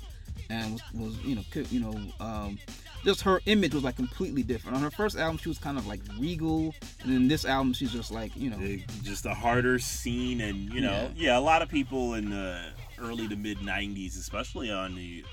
and 0.50 0.80
was, 0.94 1.16
was 1.16 1.24
you 1.24 1.34
know 1.36 1.42
co- 1.52 1.64
you 1.70 1.80
know 1.80 1.94
um 2.24 2.58
just 3.04 3.20
her 3.22 3.40
image 3.46 3.74
was 3.74 3.84
like 3.84 3.96
completely 3.96 4.42
different. 4.42 4.76
On 4.76 4.82
her 4.82 4.90
first 4.90 5.16
album 5.18 5.36
she 5.38 5.48
was 5.48 5.58
kind 5.58 5.76
of 5.78 5.86
like 5.86 6.00
regal 6.18 6.74
and 7.02 7.12
then 7.12 7.28
this 7.28 7.44
album 7.44 7.72
she's 7.72 7.92
just 7.92 8.10
like, 8.10 8.34
you 8.36 8.50
know 8.50 8.76
just 9.02 9.26
a 9.26 9.34
harder 9.34 9.78
scene, 9.78 10.40
and 10.40 10.72
you 10.72 10.80
know, 10.80 11.10
yeah. 11.14 11.38
a 11.38 11.40
lot 11.40 11.60
of 11.62 11.68
people 11.68 12.14
in 12.14 12.30
the 12.30 12.64
early 12.98 13.28
to 13.28 13.36
mid 13.36 13.58
'90s, 13.58 14.18
especially 14.18 14.70
on 14.70 14.94
the 14.94 15.24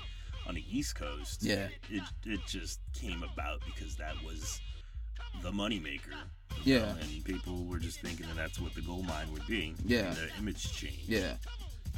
on 0.46 0.54
the 0.56 0.64
East 0.68 0.96
Coast, 0.96 1.42
Yeah. 1.42 1.68
it 1.88 2.02
it 2.26 2.40
just 2.46 2.80
came 2.92 3.22
about 3.22 3.60
because 3.64 3.94
that 3.96 4.14
was 4.24 4.60
the 5.42 5.50
moneymaker. 5.50 6.14
Yeah. 6.64 6.78
know, 6.78 6.94
and 7.00 7.24
people 7.24 7.64
were 7.64 7.78
just 7.78 8.00
thinking 8.00 8.26
that 8.26 8.36
that's 8.36 8.60
what 8.60 8.74
the 8.74 8.82
gold 8.82 9.06
mine 9.06 9.32
would 9.32 9.46
be. 9.46 9.74
Yeah. 9.84 10.06
and 10.08 10.16
their 10.16 10.28
image 10.38 10.72
change. 10.72 11.00
yeah. 11.06 11.34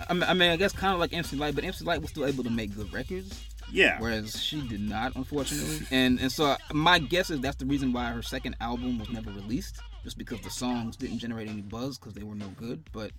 I 0.08 0.12
mean, 0.12 0.22
I 0.24 0.34
mean, 0.34 0.50
I 0.50 0.56
guess 0.56 0.72
kind 0.72 0.92
of 0.92 0.98
like 0.98 1.12
MC 1.12 1.36
Lyte, 1.36 1.54
but 1.54 1.62
MC 1.62 1.84
Lyte 1.84 2.00
was 2.00 2.10
still 2.10 2.26
able 2.26 2.42
to 2.42 2.50
make 2.50 2.74
good 2.74 2.92
records. 2.92 3.44
yeah, 3.70 3.96
whereas 4.00 4.42
she 4.42 4.60
did 4.66 4.80
not, 4.80 5.14
unfortunately. 5.14 5.86
And 5.92 6.18
and 6.18 6.32
so 6.32 6.56
my 6.72 6.98
guess 6.98 7.30
is 7.30 7.40
that's 7.40 7.56
the 7.56 7.64
reason 7.66 7.92
why 7.92 8.06
her 8.10 8.20
second 8.22 8.56
album 8.60 8.98
was 8.98 9.08
never 9.10 9.30
released, 9.30 9.80
just 10.02 10.18
because 10.18 10.40
the 10.40 10.50
songs 10.50 10.96
didn't 10.96 11.18
generate 11.18 11.48
any 11.48 11.60
buzz 11.62 11.96
because 11.96 12.12
they 12.14 12.24
were 12.24 12.34
no 12.34 12.48
good. 12.56 12.82
But 12.92 13.12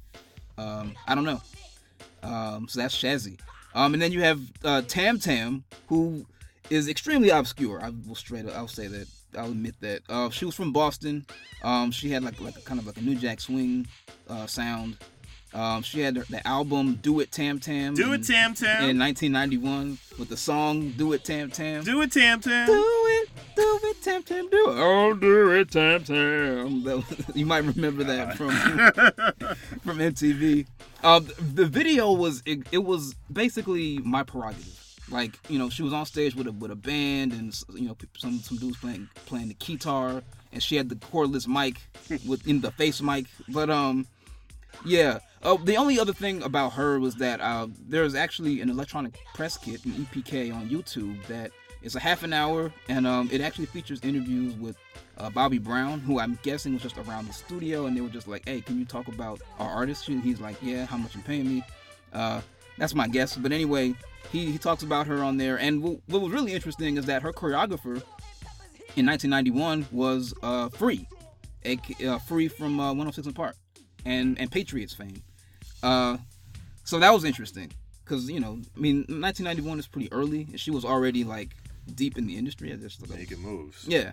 um, 0.57 0.93
I 1.07 1.15
don't 1.15 1.23
know. 1.23 1.41
Um, 2.23 2.67
so 2.67 2.81
that's 2.81 2.95
Shazzy. 2.95 3.39
Um, 3.73 3.93
and 3.93 4.01
then 4.01 4.11
you 4.11 4.21
have 4.21 4.41
uh, 4.65 4.81
Tam 4.81 5.17
Tam, 5.17 5.63
who 5.87 6.25
is 6.69 6.89
extremely 6.89 7.29
obscure. 7.29 7.79
I 7.81 7.91
will 8.05 8.15
straight 8.15 8.45
up, 8.47 8.55
I'll 8.57 8.67
say 8.67 8.87
that. 8.87 9.07
I'll 9.37 9.51
admit 9.51 9.75
that. 9.81 10.01
Uh, 10.09 10.29
she 10.29 10.45
was 10.45 10.55
from 10.55 10.71
Boston. 10.71 11.25
Um, 11.63 11.91
she 11.91 12.09
had 12.11 12.23
like 12.23 12.39
like 12.41 12.57
a 12.57 12.61
kind 12.61 12.79
of 12.79 12.85
like 12.87 12.97
a 12.97 13.01
New 13.01 13.15
Jack 13.15 13.39
Swing 13.41 13.87
uh, 14.29 14.45
sound. 14.47 14.97
Um, 15.53 15.83
she 15.83 16.01
had 16.01 16.15
the 16.15 16.45
album 16.45 16.99
"Do 17.01 17.21
It 17.21 17.31
Tam 17.31 17.59
Tam." 17.59 17.93
do 17.95 18.11
in- 18.11 18.19
it, 18.19 18.27
Tam 18.27 18.53
Tam. 18.53 18.89
in 18.89 18.99
1991 18.99 19.97
with 20.19 20.27
the 20.27 20.35
song 20.35 20.89
"Do 20.97 21.13
It 21.13 21.23
Tam 21.23 21.49
Tam." 21.49 21.83
do 21.85 22.01
it, 22.01 22.11
Tam 22.11 22.41
Tam. 22.41 22.67
Do 22.67 22.73
it, 22.73 23.29
do 23.55 23.79
it, 23.83 24.01
Tam 24.03 24.21
Tam, 24.23 24.49
do 24.49 24.57
it. 24.57 24.75
Oh, 24.77 25.13
do 25.13 25.51
it, 25.51 25.71
Tam 25.71 26.03
Tam. 26.03 27.03
You 27.35 27.45
might 27.45 27.63
remember 27.63 28.03
that 28.03 28.35
from 28.35 28.49
from 29.81 29.97
MTV. 29.99 30.65
Uh, 31.03 31.21
the 31.53 31.65
video 31.65 32.11
was 32.11 32.43
it, 32.45 32.67
it 32.73 32.83
was 32.83 33.13
basically 33.31 33.99
my 33.99 34.23
prerogative. 34.23 34.84
Like 35.09 35.37
you 35.49 35.59
know, 35.59 35.69
she 35.69 35.83
was 35.83 35.93
on 35.93 36.05
stage 36.05 36.35
with 36.35 36.47
a 36.47 36.51
with 36.51 36.71
a 36.71 36.75
band 36.75 37.33
and 37.33 37.57
you 37.73 37.87
know 37.87 37.97
some 38.17 38.39
some 38.39 38.57
dudes 38.57 38.77
playing 38.77 39.09
playing 39.25 39.49
the 39.49 39.53
guitar, 39.55 40.23
and 40.51 40.61
she 40.63 40.75
had 40.75 40.89
the 40.89 40.95
cordless 40.95 41.47
mic 41.47 41.77
with 42.27 42.47
in 42.47 42.61
the 42.61 42.71
face 42.71 43.01
mic. 43.01 43.25
But 43.49 43.69
um, 43.69 44.07
yeah. 44.85 45.19
Uh, 45.43 45.57
the 45.63 45.77
only 45.77 45.99
other 45.99 46.13
thing 46.13 46.41
about 46.41 46.73
her 46.73 46.99
was 46.99 47.15
that 47.15 47.39
uh, 47.39 47.67
there's 47.87 48.15
actually 48.15 48.61
an 48.61 48.69
electronic 48.69 49.19
press 49.35 49.57
kit, 49.57 49.85
an 49.85 49.91
EPK, 49.91 50.51
on 50.51 50.67
YouTube 50.67 51.23
that 51.27 51.51
is 51.83 51.95
a 51.95 51.99
half 51.99 52.23
an 52.23 52.33
hour, 52.33 52.73
and 52.89 53.05
um, 53.05 53.29
it 53.31 53.41
actually 53.41 53.67
features 53.67 53.99
interviews 54.01 54.55
with 54.55 54.75
uh, 55.19 55.29
Bobby 55.29 55.59
Brown, 55.59 55.99
who 55.99 56.19
I'm 56.19 56.39
guessing 56.41 56.73
was 56.73 56.81
just 56.81 56.97
around 56.97 57.27
the 57.27 57.33
studio, 57.33 57.85
and 57.85 57.95
they 57.95 58.01
were 58.01 58.09
just 58.09 58.27
like, 58.27 58.43
"Hey, 58.47 58.61
can 58.61 58.79
you 58.79 58.85
talk 58.85 59.07
about 59.07 59.39
our 59.59 59.69
artist?" 59.69 60.07
And 60.07 60.23
he's 60.23 60.41
like, 60.41 60.57
"Yeah, 60.63 60.85
how 60.85 60.97
much 60.97 61.15
you 61.15 61.21
paying 61.21 61.47
me?" 61.47 61.63
Uh, 62.11 62.41
that's 62.77 62.93
my 62.95 63.07
guess. 63.07 63.35
But 63.37 63.51
anyway, 63.51 63.93
he, 64.31 64.51
he 64.51 64.57
talks 64.57 64.83
about 64.83 65.07
her 65.07 65.23
on 65.23 65.37
there, 65.37 65.57
and 65.57 65.81
w- 65.81 66.01
what 66.07 66.21
was 66.21 66.31
really 66.31 66.53
interesting 66.53 66.97
is 66.97 67.05
that 67.05 67.21
her 67.21 67.31
choreographer 67.33 68.01
in 68.95 69.05
1991 69.05 69.87
was 69.91 70.33
uh, 70.43 70.69
Free, 70.69 71.07
a, 71.65 71.77
uh, 72.07 72.19
Free 72.19 72.47
from 72.47 72.79
uh, 72.79 72.87
106 72.89 73.27
and 73.27 73.35
Park, 73.35 73.55
and 74.05 74.39
and 74.39 74.51
Patriots 74.51 74.93
fame. 74.93 75.21
Uh, 75.83 76.17
so 76.83 76.99
that 76.99 77.13
was 77.13 77.23
interesting 77.23 77.71
because 78.03 78.29
you 78.29 78.39
know, 78.39 78.59
I 78.75 78.79
mean, 78.79 78.97
1991 79.07 79.79
is 79.79 79.87
pretty 79.87 80.11
early, 80.11 80.41
and 80.51 80.59
she 80.59 80.71
was 80.71 80.85
already 80.85 81.23
like 81.23 81.55
deep 81.93 82.17
in 82.17 82.25
the 82.27 82.37
industry. 82.37 82.71
I 82.73 82.75
just 82.77 83.01
like, 83.09 83.19
Making 83.19 83.39
moves. 83.41 83.85
yeah. 83.87 84.11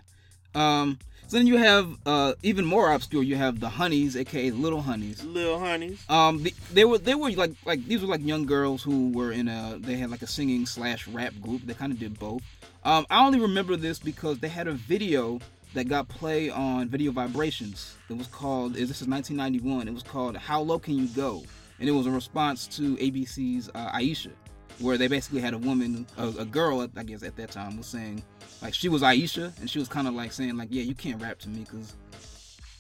Um, 0.55 0.99
so 1.33 1.39
then 1.39 1.47
you 1.47 1.57
have 1.57 1.97
uh, 2.05 2.35
even 2.43 2.67
more 2.67 2.93
obscure. 2.93 3.23
You 3.23 3.37
have 3.37 3.59
the 3.59 3.71
Honeys, 3.71 4.17
aka 4.17 4.51
Little 4.51 4.83
Honeys. 4.83 5.25
Little 5.25 5.59
honeys. 5.59 6.05
Um, 6.11 6.43
the, 6.43 6.53
they 6.75 6.85
were 6.85 6.99
they 6.99 7.15
were 7.15 7.31
like 7.31 7.53
like 7.65 7.83
these 7.87 8.03
were 8.03 8.07
like 8.07 8.23
young 8.23 8.45
girls 8.45 8.83
who 8.83 9.11
were 9.13 9.33
in 9.33 9.49
a 9.49 9.79
they 9.81 9.97
had 9.97 10.11
like 10.11 10.21
a 10.21 10.27
singing 10.27 10.67
slash 10.67 11.09
rap 11.09 11.33
group. 11.41 11.63
They 11.63 11.73
kind 11.73 11.91
of 11.91 11.99
did 11.99 12.19
both. 12.19 12.43
Um, 12.85 13.07
I 13.09 13.25
only 13.25 13.41
remember 13.41 13.77
this 13.77 13.99
because 13.99 14.41
they 14.41 14.49
had 14.49 14.69
a 14.69 14.73
video 14.73 15.41
that 15.73 15.89
got 15.89 16.07
play 16.09 16.51
on 16.51 16.89
Video 16.89 17.13
Vibrations. 17.13 17.97
It 18.11 18.19
was 18.19 18.27
called 18.27 18.75
this 18.75 19.01
is 19.01 19.09
1991. 19.09 19.89
It 19.89 19.95
was 19.95 20.03
called 20.03 20.37
How 20.37 20.61
Low 20.61 20.79
Can 20.79 20.99
You 20.99 21.07
Go, 21.09 21.43
and 21.81 21.89
it 21.89 21.93
was 21.93 22.07
a 22.07 22.11
response 22.11 22.67
to 22.77 22.95
ABC's 22.97 23.71
uh, 23.75 23.91
Aisha, 23.93 24.33
where 24.81 24.99
they 24.99 25.09
basically 25.09 25.41
had 25.41 25.55
a 25.55 25.59
woman, 25.59 26.07
a, 26.19 26.29
a 26.41 26.45
girl, 26.45 26.87
I 26.95 27.03
guess 27.05 27.23
at 27.23 27.37
that 27.37 27.53
time 27.53 27.79
was 27.79 27.87
saying 27.87 28.23
like 28.63 28.75
she 28.75 28.89
was 28.89 29.03
Aisha, 29.03 29.53
and 29.61 29.69
she 29.69 29.79
was 29.79 29.89
kind 29.89 30.09
of 30.09 30.15
like 30.15 30.33
saying 30.33 30.57
like 30.57 30.69
yeah 30.71 30.83
you 30.83 30.95
can't 30.95 31.21
rap 31.21 31.39
to 31.41 31.49
me 31.49 31.61
because 31.61 31.95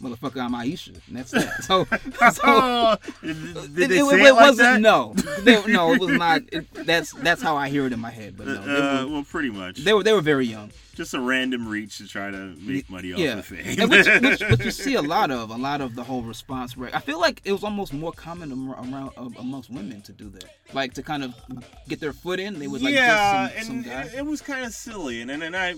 motherfucker 0.02 0.40
I'm 0.40 0.52
Aisha, 0.52 0.88
and 1.08 1.16
that's 1.16 1.30
that. 1.30 1.62
So 1.62 1.84
so. 2.32 2.96
Did, 3.22 3.90
they 3.90 3.98
it, 3.98 4.04
say 4.04 4.20
it, 4.20 4.26
it, 4.26 4.32
like 4.32 4.34
wasn't 4.34 4.58
that? 4.58 4.80
no 4.80 5.14
they, 5.42 5.64
no 5.72 5.92
it 5.92 6.00
was 6.00 6.10
not 6.18 6.42
it, 6.52 6.66
that's 6.86 7.12
that's 7.12 7.40
how 7.42 7.56
i 7.56 7.68
hear 7.68 7.86
it 7.86 7.92
in 7.92 8.00
my 8.00 8.10
head 8.10 8.36
but 8.36 8.46
no 8.46 8.60
Uh, 8.62 9.06
were, 9.06 9.12
well, 9.12 9.24
pretty 9.24 9.50
much. 9.50 9.78
they 9.78 9.92
were 9.94 10.02
they 10.02 10.12
were 10.12 10.20
very 10.20 10.46
young 10.46 10.70
Just 10.94 11.14
a 11.14 11.20
random 11.20 11.68
reach 11.68 11.98
to 11.98 12.06
try 12.08 12.30
to 12.30 12.54
make 12.58 12.90
money 12.90 13.12
off 13.12 13.18
yeah 13.18 13.36
the 13.36 13.42
fame. 13.42 13.80
and 13.80 13.90
which, 13.90 14.06
which, 14.06 14.40
which 14.50 14.64
you 14.64 14.70
see 14.70 14.94
a 14.94 15.02
lot 15.02 15.30
of 15.30 15.50
a 15.50 15.56
lot 15.56 15.80
of 15.80 15.94
the 15.94 16.02
whole 16.02 16.22
response 16.22 16.76
rate 16.76 16.94
i 16.94 17.00
feel 17.00 17.20
like 17.20 17.40
it 17.44 17.52
was 17.52 17.62
almost 17.64 17.92
more 17.92 18.12
common 18.12 18.50
around 18.52 19.10
uh, 19.16 19.28
amongst 19.38 19.70
women 19.70 20.02
to 20.02 20.12
do 20.12 20.28
that 20.30 20.44
like 20.74 20.92
to 20.94 21.02
kind 21.02 21.22
of 21.24 21.34
get 21.88 22.00
their 22.00 22.12
foot 22.12 22.40
in 22.40 22.58
they 22.58 22.66
would 22.66 22.82
like 22.82 22.94
yeah, 22.94 23.48
some, 23.60 23.84
some 23.84 23.92
and 23.92 24.06
it, 24.06 24.14
it 24.18 24.26
was 24.26 24.40
kind 24.42 24.64
of 24.64 24.72
silly, 24.72 25.20
and 25.22 25.30
and, 25.30 25.42
and 25.42 25.56
I, 25.56 25.74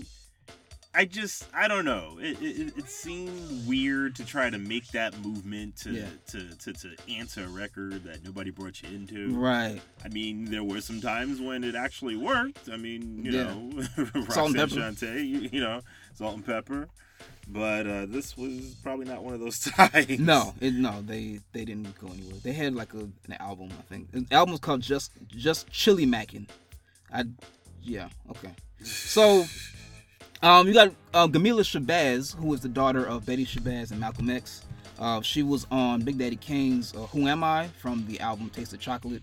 I 0.96 1.04
just 1.06 1.46
I 1.52 1.66
don't 1.66 1.84
know. 1.84 2.18
It, 2.20 2.40
it 2.40 2.78
it 2.78 2.88
seemed 2.88 3.66
weird 3.66 4.14
to 4.16 4.24
try 4.24 4.48
to 4.48 4.58
make 4.58 4.86
that 4.92 5.18
movement 5.24 5.76
to 5.78 5.90
Yeah. 5.90 6.06
to, 6.28 6.54
to 6.56 6.72
to 6.72 6.96
answer 7.08 7.44
a 7.44 7.48
record 7.48 8.04
that 8.04 8.24
nobody 8.24 8.50
brought 8.50 8.80
you 8.82 8.88
into. 8.94 9.34
right 9.34 9.80
I 10.04 10.08
mean, 10.08 10.44
there 10.46 10.62
were 10.64 10.80
some 10.80 11.00
times 11.00 11.40
when 11.40 11.64
it 11.64 11.74
actually 11.74 12.16
worked. 12.16 12.68
I 12.72 12.76
mean, 12.76 13.24
you 13.24 13.32
Yeah. 13.32 13.44
know, 13.44 13.70
Salt 13.96 14.14
and 14.14 14.28
Roxanne 14.28 14.54
pepper. 14.54 14.74
Shante, 15.06 15.14
you, 15.26 15.48
you 15.52 15.60
know, 15.60 15.80
salt 16.14 16.34
and 16.36 16.46
pepper. 16.46 16.88
But 17.48 17.86
uh, 17.86 18.06
this 18.06 18.36
was 18.36 18.74
probably 18.82 19.04
not 19.06 19.22
one 19.22 19.34
of 19.34 19.40
those 19.40 19.58
times. 19.76 20.18
no 20.18 20.54
it, 20.60 20.74
no 20.74 21.02
they 21.02 21.40
they 21.52 21.64
didn't 21.64 21.98
go 22.00 22.06
anywhere 22.08 22.38
they 22.42 22.52
had 22.52 22.74
like 22.74 22.94
a, 22.94 23.00
an 23.00 23.32
album 23.38 23.68
i 23.78 23.82
think 23.82 24.10
the 24.12 24.24
album 24.34 24.52
was 24.52 24.60
called 24.60 24.80
just 24.80 25.10
just 25.28 25.70
chili 25.70 26.06
mackin 26.06 26.46
i 27.12 27.22
yeah 27.82 28.08
okay 28.30 28.50
so 28.82 29.44
Um, 30.44 30.68
you 30.68 30.74
got 30.74 30.90
uh, 31.14 31.26
Gamilah 31.26 31.62
Shabazz, 31.62 32.36
who 32.36 32.52
is 32.52 32.60
the 32.60 32.68
daughter 32.68 33.02
of 33.06 33.24
Betty 33.24 33.46
Shabazz 33.46 33.92
and 33.92 33.98
Malcolm 33.98 34.28
X. 34.28 34.60
Uh, 34.98 35.22
she 35.22 35.42
was 35.42 35.66
on 35.70 36.02
Big 36.02 36.18
Daddy 36.18 36.36
Kane's 36.36 36.94
uh, 36.94 37.06
"Who 37.06 37.28
Am 37.28 37.42
I" 37.42 37.68
from 37.78 38.04
the 38.06 38.20
album 38.20 38.50
"Taste 38.50 38.74
of 38.74 38.78
Chocolate" 38.78 39.22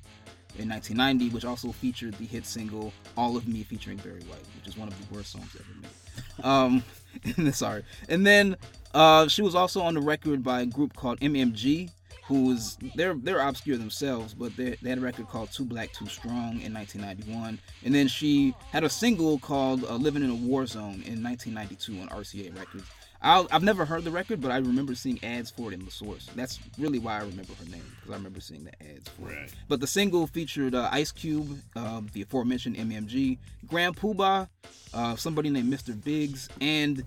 in 0.57 0.67
1990, 0.67 1.29
which 1.29 1.45
also 1.45 1.71
featured 1.71 2.15
the 2.15 2.25
hit 2.25 2.43
single 2.43 2.91
"All 3.15 3.37
of 3.37 3.47
Me" 3.47 3.61
featuring 3.61 3.97
Barry 3.97 4.21
White, 4.21 4.43
which 4.57 4.67
is 4.67 4.75
one 4.75 4.87
of 4.87 4.97
the 4.97 5.15
worst 5.15 5.31
songs 5.33 5.55
ever 5.55 5.79
made. 5.79 6.43
Um, 6.43 7.51
sorry. 7.53 7.83
And 8.09 8.25
then 8.25 8.57
uh, 8.95 9.27
she 9.27 9.43
was 9.43 9.53
also 9.53 9.83
on 9.83 9.93
the 9.93 10.01
record 10.01 10.43
by 10.43 10.61
a 10.61 10.65
group 10.65 10.95
called 10.95 11.19
MMG, 11.19 11.91
who 12.31 12.45
was 12.45 12.77
they're 12.95 13.13
they're 13.13 13.45
obscure 13.45 13.77
themselves, 13.77 14.33
but 14.33 14.55
they, 14.55 14.77
they 14.81 14.89
had 14.89 14.99
a 14.99 15.01
record 15.01 15.27
called 15.27 15.51
Too 15.51 15.65
Black 15.65 15.91
Too 15.91 16.05
Strong 16.05 16.61
in 16.61 16.73
1991, 16.73 17.59
and 17.83 17.93
then 17.93 18.07
she 18.07 18.55
had 18.71 18.85
a 18.85 18.89
single 18.89 19.37
called 19.37 19.83
uh, 19.83 19.95
Living 19.95 20.23
in 20.23 20.29
a 20.29 20.35
War 20.35 20.65
Zone 20.65 21.03
in 21.05 21.21
1992 21.21 21.99
on 21.99 22.07
RCA 22.07 22.57
Records. 22.57 22.85
I'll, 23.21 23.47
I've 23.51 23.63
never 23.63 23.85
heard 23.85 24.05
the 24.05 24.11
record, 24.11 24.41
but 24.41 24.49
I 24.49 24.57
remember 24.57 24.95
seeing 24.95 25.23
ads 25.23 25.51
for 25.51 25.71
it 25.71 25.75
in 25.75 25.85
the 25.85 25.91
source. 25.91 26.27
That's 26.35 26.57
really 26.79 26.99
why 26.99 27.17
I 27.17 27.19
remember 27.19 27.53
her 27.53 27.69
name 27.69 27.83
because 27.97 28.13
I 28.13 28.15
remember 28.15 28.39
seeing 28.39 28.63
the 28.63 28.73
ads 28.81 29.09
for 29.09 29.29
it. 29.29 29.53
But 29.67 29.81
the 29.81 29.87
single 29.87 30.25
featured 30.25 30.73
uh, 30.73 30.89
Ice 30.91 31.11
Cube, 31.11 31.59
uh, 31.75 32.01
the 32.13 32.21
aforementioned 32.23 32.77
MMG, 32.77 33.37
Grand 33.67 33.95
Puba, 33.97 34.47
uh, 34.93 35.15
somebody 35.17 35.49
named 35.49 35.71
Mr. 35.71 36.01
Biggs, 36.01 36.49
and 36.61 37.03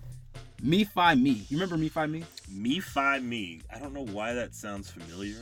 Me 0.62 0.84
Phi 0.84 1.14
Me. 1.14 1.46
You 1.48 1.56
remember 1.56 1.78
Me 1.78 1.88
Phi 1.88 2.06
Me? 2.06 2.24
Me 2.48 2.80
Phi 2.80 3.18
Me. 3.20 3.60
I 3.74 3.78
don't 3.78 3.92
know 3.94 4.04
why 4.06 4.34
that 4.34 4.54
sounds 4.54 4.90
familiar. 4.90 5.38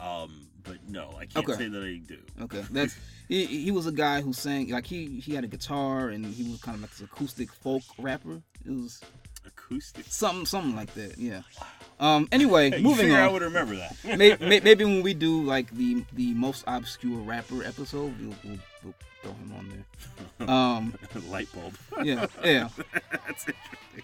Um, 0.00 0.48
but 0.64 0.76
no, 0.88 1.10
I 1.18 1.26
can't 1.26 1.48
Okay. 1.48 1.56
say 1.58 1.68
that 1.68 1.82
I 1.82 1.96
do. 2.06 2.18
Okay, 2.42 2.62
that's 2.70 2.96
he. 3.28 3.44
He 3.46 3.70
was 3.70 3.86
a 3.86 3.92
guy 3.92 4.20
who 4.22 4.32
sang 4.32 4.68
like 4.70 4.86
he 4.86 5.20
he 5.20 5.34
had 5.34 5.44
a 5.44 5.48
guitar 5.48 6.08
and 6.08 6.24
he 6.26 6.50
was 6.50 6.60
kind 6.60 6.74
of 6.76 6.80
like 6.82 6.90
this 6.90 7.00
acoustic 7.02 7.52
folk 7.52 7.82
rapper. 7.98 8.42
It 8.66 8.70
was 8.70 9.00
Acoustic. 9.46 10.06
something 10.08 10.46
something 10.46 10.74
like 10.74 10.92
that. 10.94 11.18
Yeah. 11.18 11.42
Um. 12.00 12.28
Anyway, 12.32 12.70
Hey, 12.76 12.82
moving 12.82 13.10
on. 13.12 13.18
I 13.20 13.28
would 13.28 13.42
remember 13.42 13.76
that. 13.76 13.94
maybe, 14.18 14.60
maybe 14.60 14.84
when 14.84 15.02
we 15.02 15.12
do 15.14 15.42
like 15.42 15.70
the 15.72 16.02
the 16.14 16.32
most 16.34 16.64
obscure 16.66 17.18
rapper 17.20 17.62
episode, 17.62 18.14
we'll, 18.20 18.34
we'll, 18.42 18.58
we'll 18.82 18.94
throw 19.24 19.32
him 19.32 19.54
on 19.56 19.68
there. 19.68 19.84
Um. 20.48 20.94
Light 21.28 21.48
bulb. 21.54 21.74
Yeah. 22.02 22.26
Yeah. 22.44 22.68
That's 23.10 23.48
it. 23.48 23.54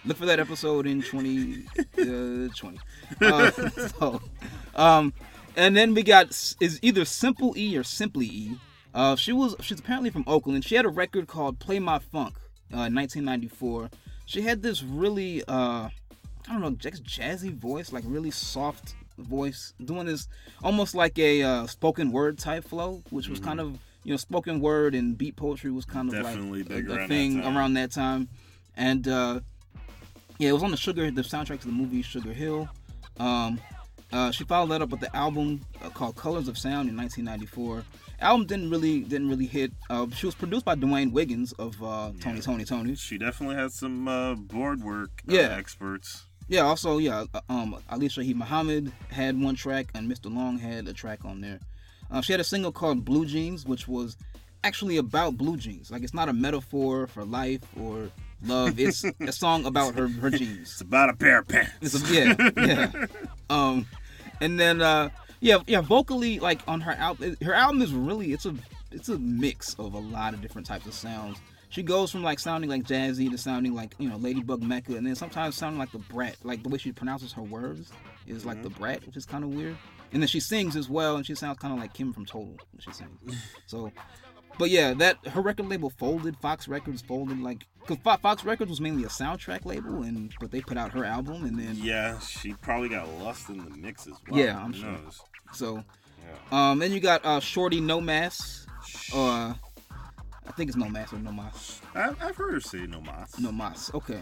Look 0.05 0.17
for 0.17 0.25
that 0.25 0.39
episode 0.39 0.87
in 0.87 1.01
2020. 1.01 2.79
Uh, 3.21 3.51
so, 3.99 4.21
um, 4.75 5.13
and 5.57 5.75
then 5.75 5.93
we 5.93 6.01
got 6.01 6.29
is 6.59 6.79
either 6.81 7.03
Simple 7.05 7.53
E 7.57 7.77
or 7.77 7.83
Simply 7.83 8.25
E. 8.25 8.57
Uh, 8.93 9.15
she 9.15 9.33
was 9.33 9.55
she's 9.59 9.79
apparently 9.79 10.09
from 10.09 10.23
Oakland. 10.25 10.63
She 10.63 10.75
had 10.75 10.85
a 10.85 10.89
record 10.89 11.27
called 11.27 11.59
Play 11.59 11.77
My 11.79 11.99
Funk, 11.99 12.35
uh, 12.73 12.87
in 12.87 12.95
1994. 12.95 13.89
She 14.25 14.41
had 14.41 14.63
this 14.63 14.81
really 14.81 15.43
uh, 15.43 15.89
I 16.47 16.51
don't 16.51 16.61
know, 16.61 16.71
just 16.71 17.03
jazzy 17.03 17.53
voice, 17.53 17.91
like 17.91 18.03
really 18.07 18.31
soft 18.31 18.95
voice, 19.17 19.73
doing 19.83 20.05
this 20.07 20.27
almost 20.63 20.95
like 20.95 21.19
a 21.19 21.43
uh, 21.43 21.67
spoken 21.67 22.11
word 22.11 22.39
type 22.39 22.63
flow, 22.63 23.03
which 23.09 23.27
was 23.27 23.39
kind 23.39 23.59
of 23.59 23.77
you 24.03 24.11
know 24.11 24.17
spoken 24.17 24.59
word 24.59 24.95
and 24.95 25.17
beat 25.17 25.35
poetry 25.35 25.71
was 25.71 25.85
kind 25.85 26.09
of 26.09 26.15
Definitely 26.23 26.63
like 26.63 26.71
a, 26.71 26.91
a 26.91 26.95
around 26.95 26.99
that 26.99 27.07
thing 27.07 27.39
around 27.43 27.73
that 27.75 27.91
time, 27.91 28.27
and 28.75 29.07
uh, 29.07 29.39
yeah, 30.39 30.49
it 30.49 30.53
was 30.53 30.63
on 30.63 30.71
the 30.71 30.77
Sugar, 30.77 31.09
the 31.11 31.21
soundtrack 31.21 31.59
to 31.61 31.67
the 31.67 31.73
movie 31.73 32.01
Sugar 32.01 32.33
Hill. 32.33 32.67
Um, 33.19 33.59
uh, 34.11 34.31
she 34.31 34.43
followed 34.43 34.69
that 34.71 34.81
up 34.81 34.89
with 34.89 34.99
the 34.99 35.15
album 35.15 35.61
uh, 35.83 35.89
called 35.89 36.15
Colors 36.17 36.47
of 36.47 36.57
Sound 36.57 36.89
in 36.89 36.97
1994. 36.97 37.83
Album 38.19 38.45
didn't 38.45 38.69
really 38.69 39.01
didn't 39.01 39.29
really 39.29 39.45
hit. 39.45 39.71
Uh, 39.89 40.07
she 40.15 40.25
was 40.25 40.35
produced 40.35 40.65
by 40.65 40.75
Dwayne 40.75 41.11
Wiggins 41.11 41.53
of 41.53 41.81
uh, 41.81 42.11
Tony 42.19 42.35
Yeah. 42.37 42.41
Tony 42.41 42.65
Tony. 42.65 42.95
She 42.95 43.17
definitely 43.17 43.55
has 43.55 43.73
some 43.73 44.07
uh, 44.07 44.35
board 44.35 44.83
work 44.83 45.09
uh, 45.29 45.33
Yeah. 45.33 45.55
experts. 45.57 46.25
Yeah, 46.47 46.61
also 46.63 46.97
yeah, 46.97 47.23
um, 47.47 47.77
Ali 47.89 48.09
Shaheed 48.09 48.35
Muhammad 48.35 48.91
had 49.09 49.39
one 49.41 49.55
track, 49.55 49.87
and 49.95 50.11
Mr. 50.11 50.29
Lawnge 50.29 50.59
had 50.59 50.85
a 50.89 50.93
track 50.93 51.23
on 51.23 51.39
there. 51.39 51.59
Uh, 52.11 52.21
she 52.21 52.33
had 52.33 52.39
a 52.39 52.45
single 52.45 52.71
called 52.71 53.05
Blue 53.05 53.25
Jeans, 53.25 53.65
which 53.65 53.87
was 53.87 54.17
actually 54.63 54.97
about 54.97 55.37
blue 55.37 55.57
jeans. 55.57 55.91
Like 55.91 56.03
it's 56.03 56.13
not 56.13 56.29
a 56.29 56.33
metaphor 56.33 57.07
for 57.07 57.23
life 57.23 57.61
or 57.79 58.09
love. 58.43 58.79
It's 58.79 59.03
a 59.19 59.31
song 59.31 59.65
about 59.65 59.95
her 59.95 60.07
her 60.07 60.29
jeans. 60.29 60.71
It's 60.71 60.81
about 60.81 61.09
a 61.09 61.13
pair 61.13 61.39
of 61.39 61.47
pants. 61.47 61.71
It's 61.81 62.09
a, 62.09 62.13
yeah, 62.13 62.49
yeah. 62.57 63.05
Um, 63.49 63.85
and 64.39 64.57
then 64.59 64.81
uh, 64.81 65.09
yeah, 65.41 65.57
yeah. 65.67 65.81
Vocally, 65.81 66.39
like 66.39 66.61
on 66.67 66.79
her 66.81 66.93
album, 66.93 67.35
her 67.43 67.53
album 67.53 67.81
is 67.81 67.93
really 67.93 68.31
it's 68.31 68.45
a 68.45 68.55
it's 68.91 69.09
a 69.09 69.17
mix 69.19 69.73
of 69.75 69.93
a 69.93 69.99
lot 69.99 70.33
of 70.33 70.41
different 70.41 70.67
types 70.67 70.85
of 70.85 70.93
sounds. 70.93 71.37
She 71.71 71.83
goes 71.83 72.11
from 72.11 72.21
like 72.21 72.37
sounding 72.37 72.69
like 72.69 72.83
jazzy 72.83 73.31
to 73.31 73.37
sounding 73.37 73.73
like 73.73 73.95
you 73.97 74.09
know 74.09 74.17
Ladybug 74.17 74.61
Mecca, 74.61 74.95
and 74.97 75.07
then 75.07 75.15
sometimes 75.15 75.55
sounding 75.55 75.79
like 75.79 75.91
Da 75.93 75.99
Brat. 76.09 76.35
Like 76.43 76.63
the 76.63 76.69
way 76.69 76.77
she 76.77 76.91
pronounces 76.91 77.31
her 77.33 77.41
words 77.41 77.91
is 78.27 78.45
like 78.45 78.61
Da 78.61 78.69
Brat, 78.69 79.05
which 79.07 79.15
is 79.17 79.25
kind 79.25 79.43
of 79.43 79.51
weird. 79.53 79.77
And 80.13 80.21
then 80.21 80.27
she 80.27 80.41
sings 80.41 80.75
as 80.75 80.89
well, 80.89 81.15
and 81.15 81.25
she 81.25 81.33
sounds 81.33 81.57
kind 81.59 81.73
of 81.73 81.79
like 81.79 81.93
Kim 81.93 82.11
from 82.11 82.25
Total 82.25 82.49
when 82.71 82.79
she 82.79 82.91
sings. 82.91 83.17
So, 83.67 83.89
but 84.59 84.69
yeah, 84.69 84.93
that 84.95 85.25
her 85.27 85.39
record 85.41 85.69
label 85.69 85.89
folded. 85.91 86.35
Fox 86.41 86.67
Records 86.67 87.01
folded, 87.01 87.39
like 87.39 87.65
because 87.87 87.97
Fox 88.21 88.43
Records 88.43 88.69
was 88.69 88.81
mainly 88.81 89.05
a 89.05 89.07
soundtrack 89.07 89.63
label, 89.65 90.03
and 90.03 90.33
but 90.41 90.51
they 90.51 90.59
put 90.59 90.77
out 90.77 90.91
her 90.91 91.05
album, 91.05 91.45
and 91.45 91.57
then 91.57 91.77
Yeah, 91.77 92.19
she 92.19 92.51
probably 92.55 92.89
got 92.89 93.07
lost 93.19 93.47
in 93.47 93.63
the 93.63 93.69
mix 93.77 94.07
as 94.07 94.13
well. 94.29 94.37
Yeah, 94.41 94.61
I'm 94.61 94.73
sure. 94.73 94.91
knows? 94.91 95.21
so 95.53 95.85
Yeah. 96.51 96.71
um, 96.71 96.79
then 96.79 96.91
you 96.91 96.99
got 96.99 97.25
uh 97.25 97.39
Shorty 97.39 97.79
No 97.79 98.01
Mass, 98.01 98.67
uh, 99.15 99.53
I 100.51 100.53
think 100.53 100.67
it's 100.69 100.77
No 100.77 100.89
Mass 100.89 101.13
or 101.13 101.19
No 101.19 101.31
Mas. 101.31 101.79
I, 101.95 102.09
I've 102.19 102.35
heard 102.35 102.53
her 102.55 102.59
say 102.59 102.85
no 102.85 102.99
mas. 102.99 103.39
No 103.39 103.53
Mas. 103.53 103.89
Okay. 103.93 104.21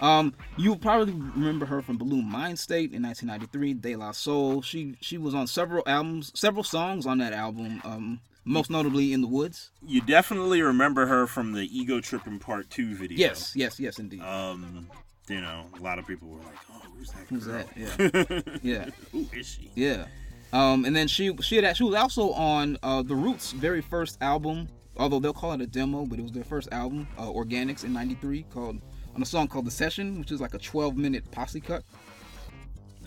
Um, 0.00 0.34
you 0.56 0.74
probably 0.74 1.12
remember 1.14 1.66
her 1.66 1.82
from 1.82 1.98
Buhloone 2.00 2.28
Mindstate 2.28 2.92
in 2.92 3.02
1993, 3.04 3.74
De 3.74 3.94
La 3.94 4.10
Soul. 4.10 4.60
She 4.60 4.96
she 5.00 5.18
was 5.18 5.34
on 5.34 5.46
several 5.46 5.84
albums, 5.86 6.32
several 6.34 6.64
songs 6.64 7.06
on 7.06 7.18
that 7.18 7.32
album. 7.32 7.80
Um, 7.84 8.20
most 8.44 8.70
notably 8.70 9.12
In 9.12 9.20
the 9.20 9.28
Woods. 9.28 9.70
You 9.86 10.00
definitely 10.00 10.62
remember 10.62 11.06
her 11.06 11.28
from 11.28 11.52
the 11.52 11.62
Ego 11.76 12.00
Tripping 12.00 12.40
Part 12.40 12.70
Two 12.70 12.96
video. 12.96 13.16
Yes, 13.16 13.54
yes, 13.54 13.78
yes, 13.78 14.00
indeed. 14.00 14.22
Um, 14.22 14.88
you 15.28 15.40
know, 15.40 15.64
a 15.78 15.82
lot 15.82 16.00
of 16.00 16.08
people 16.08 16.28
were 16.28 16.38
like, 16.38 16.56
"Oh, 16.72 16.82
who's 16.96 17.12
that 17.12 17.26
Who's 17.28 17.44
girl? 17.44 17.64
that? 18.08 18.60
Yeah, 18.62 18.84
yeah, 18.86 18.90
Who 19.12 19.26
is 19.32 19.46
she?" 19.46 19.70
yeah. 19.76 20.06
Um, 20.52 20.84
and 20.86 20.96
then 20.96 21.08
she 21.08 21.36
she 21.42 21.56
had 21.56 21.76
she 21.76 21.84
was 21.84 21.94
also 21.94 22.30
on 22.32 22.78
uh, 22.82 23.02
the 23.02 23.14
Roots' 23.14 23.52
very 23.52 23.80
first 23.80 24.18
album. 24.20 24.68
Although 24.98 25.20
they'll 25.20 25.32
call 25.32 25.52
it 25.52 25.60
a 25.60 25.66
demo, 25.66 26.04
but 26.06 26.18
it 26.18 26.22
was 26.22 26.32
their 26.32 26.44
first 26.44 26.68
album, 26.72 27.06
uh, 27.16 27.26
Organix 27.26 27.84
in 27.84 27.92
'93, 27.92 28.44
called 28.50 28.80
on 29.14 29.22
a 29.22 29.26
song 29.26 29.48
called 29.48 29.66
"The 29.66 29.70
Session," 29.70 30.18
which 30.18 30.32
is 30.32 30.40
like 30.40 30.54
a 30.54 30.58
12-minute 30.58 31.30
posse 31.30 31.60
cut. 31.60 31.84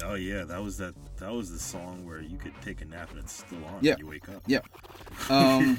Oh 0.03 0.15
yeah, 0.15 0.43
that 0.45 0.61
was 0.63 0.77
that. 0.77 0.93
That 1.17 1.31
was 1.33 1.51
the 1.51 1.59
song 1.59 2.05
where 2.05 2.21
you 2.21 2.37
could 2.37 2.53
take 2.61 2.81
a 2.81 2.85
nap 2.85 3.11
and 3.11 3.19
it's 3.19 3.33
still 3.33 3.63
on 3.65 3.79
Yeah. 3.81 3.95
you 3.99 4.07
wake 4.07 4.27
up. 4.29 4.41
Yeah. 4.47 4.61
Um, 5.29 5.77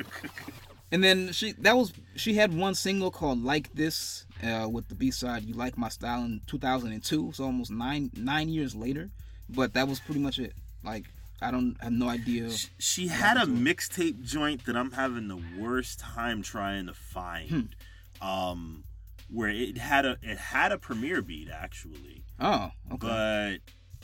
and 0.92 1.02
then 1.02 1.32
she 1.32 1.52
that 1.52 1.76
was 1.76 1.92
she 2.16 2.34
had 2.34 2.54
one 2.56 2.74
single 2.74 3.10
called 3.10 3.42
"Like 3.42 3.72
This" 3.74 4.26
uh, 4.44 4.68
with 4.70 4.88
the 4.88 4.94
B 4.94 5.10
side 5.10 5.44
"You 5.44 5.54
Like 5.54 5.76
My 5.78 5.88
Style" 5.88 6.24
in 6.24 6.42
2002, 6.46 7.32
so 7.32 7.44
almost 7.44 7.70
nine 7.70 8.10
nine 8.14 8.48
years 8.48 8.74
later. 8.74 9.10
But 9.48 9.74
that 9.74 9.88
was 9.88 9.98
pretty 10.00 10.20
much 10.20 10.38
it. 10.38 10.52
Like 10.84 11.06
I 11.42 11.50
don't 11.50 11.76
I 11.80 11.84
have 11.84 11.92
no 11.92 12.08
idea. 12.08 12.50
She 12.78 13.08
had 13.08 13.36
a 13.36 13.46
mixtape 13.46 14.22
joint 14.22 14.64
that 14.66 14.76
I'm 14.76 14.92
having 14.92 15.28
the 15.28 15.40
worst 15.58 15.98
time 16.00 16.42
trying 16.42 16.86
to 16.86 16.94
find. 16.94 17.74
Hmm. 18.20 18.26
Um, 18.28 18.84
where 19.30 19.48
it 19.48 19.78
had 19.78 20.04
a 20.04 20.16
it 20.22 20.36
had 20.38 20.72
a 20.72 20.78
Premier 20.78 21.22
beat 21.22 21.48
actually, 21.50 22.24
Oh, 22.40 22.70
okay. 22.92 22.96
but 22.98 23.58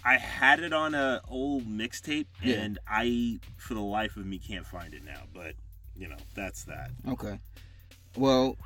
I 0.08 0.16
had 0.18 0.60
it 0.60 0.72
on 0.72 0.94
a 0.94 1.20
old 1.28 1.66
mixtape 1.66 2.26
Yeah. 2.42 2.56
and 2.60 2.78
I 2.86 3.38
for 3.56 3.74
the 3.74 3.80
life 3.80 4.16
of 4.16 4.24
me 4.24 4.38
can't 4.38 4.64
find 4.66 4.94
it 4.94 5.04
now. 5.04 5.22
But 5.34 5.54
you 5.96 6.08
know 6.08 6.16
that's 6.34 6.64
that. 6.64 6.90
Okay. 7.08 7.38
Well, 8.16 8.56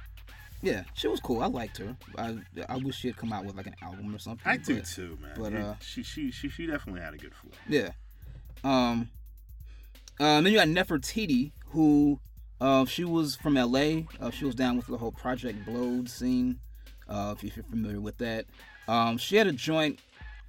yeah, 0.62 0.84
she 0.94 1.08
was 1.08 1.18
cool. 1.18 1.42
I 1.42 1.46
liked 1.46 1.78
her. 1.78 1.96
I 2.18 2.36
I 2.68 2.76
wish 2.76 2.96
she 2.98 3.08
had 3.08 3.16
come 3.16 3.32
out 3.32 3.44
with 3.44 3.56
like 3.56 3.66
an 3.66 3.76
album 3.82 4.14
or 4.14 4.18
something. 4.18 4.46
I 4.46 4.58
do 4.58 4.80
too, 4.82 5.18
man. 5.20 5.32
but, 5.36 5.54
uh, 5.54 5.74
she 5.80 6.02
she 6.02 6.30
she 6.30 6.48
she 6.50 6.66
definitely 6.66 7.00
had 7.00 7.14
a 7.14 7.18
good 7.18 7.34
flow. 7.34 7.50
Yeah. 7.68 7.90
Um. 8.64 9.10
Uh, 10.18 10.42
then 10.42 10.52
you 10.52 10.58
got 10.58 10.68
Nefertiti, 10.68 11.50
who, 11.68 12.20
uh, 12.60 12.84
she 12.84 13.04
was 13.04 13.36
from 13.36 13.56
L.A. 13.56 14.06
Uh, 14.20 14.30
she 14.30 14.44
was 14.44 14.54
down 14.54 14.76
with 14.76 14.86
the 14.86 14.98
whole 14.98 15.12
Project 15.12 15.64
Blowed 15.64 16.10
scene. 16.10 16.60
Uh, 17.08 17.34
if 17.36 17.56
you're 17.56 17.64
familiar 17.64 18.00
with 18.00 18.18
that, 18.18 18.44
um, 18.86 19.16
she 19.16 19.36
had 19.36 19.46
a 19.46 19.52
joint 19.52 19.98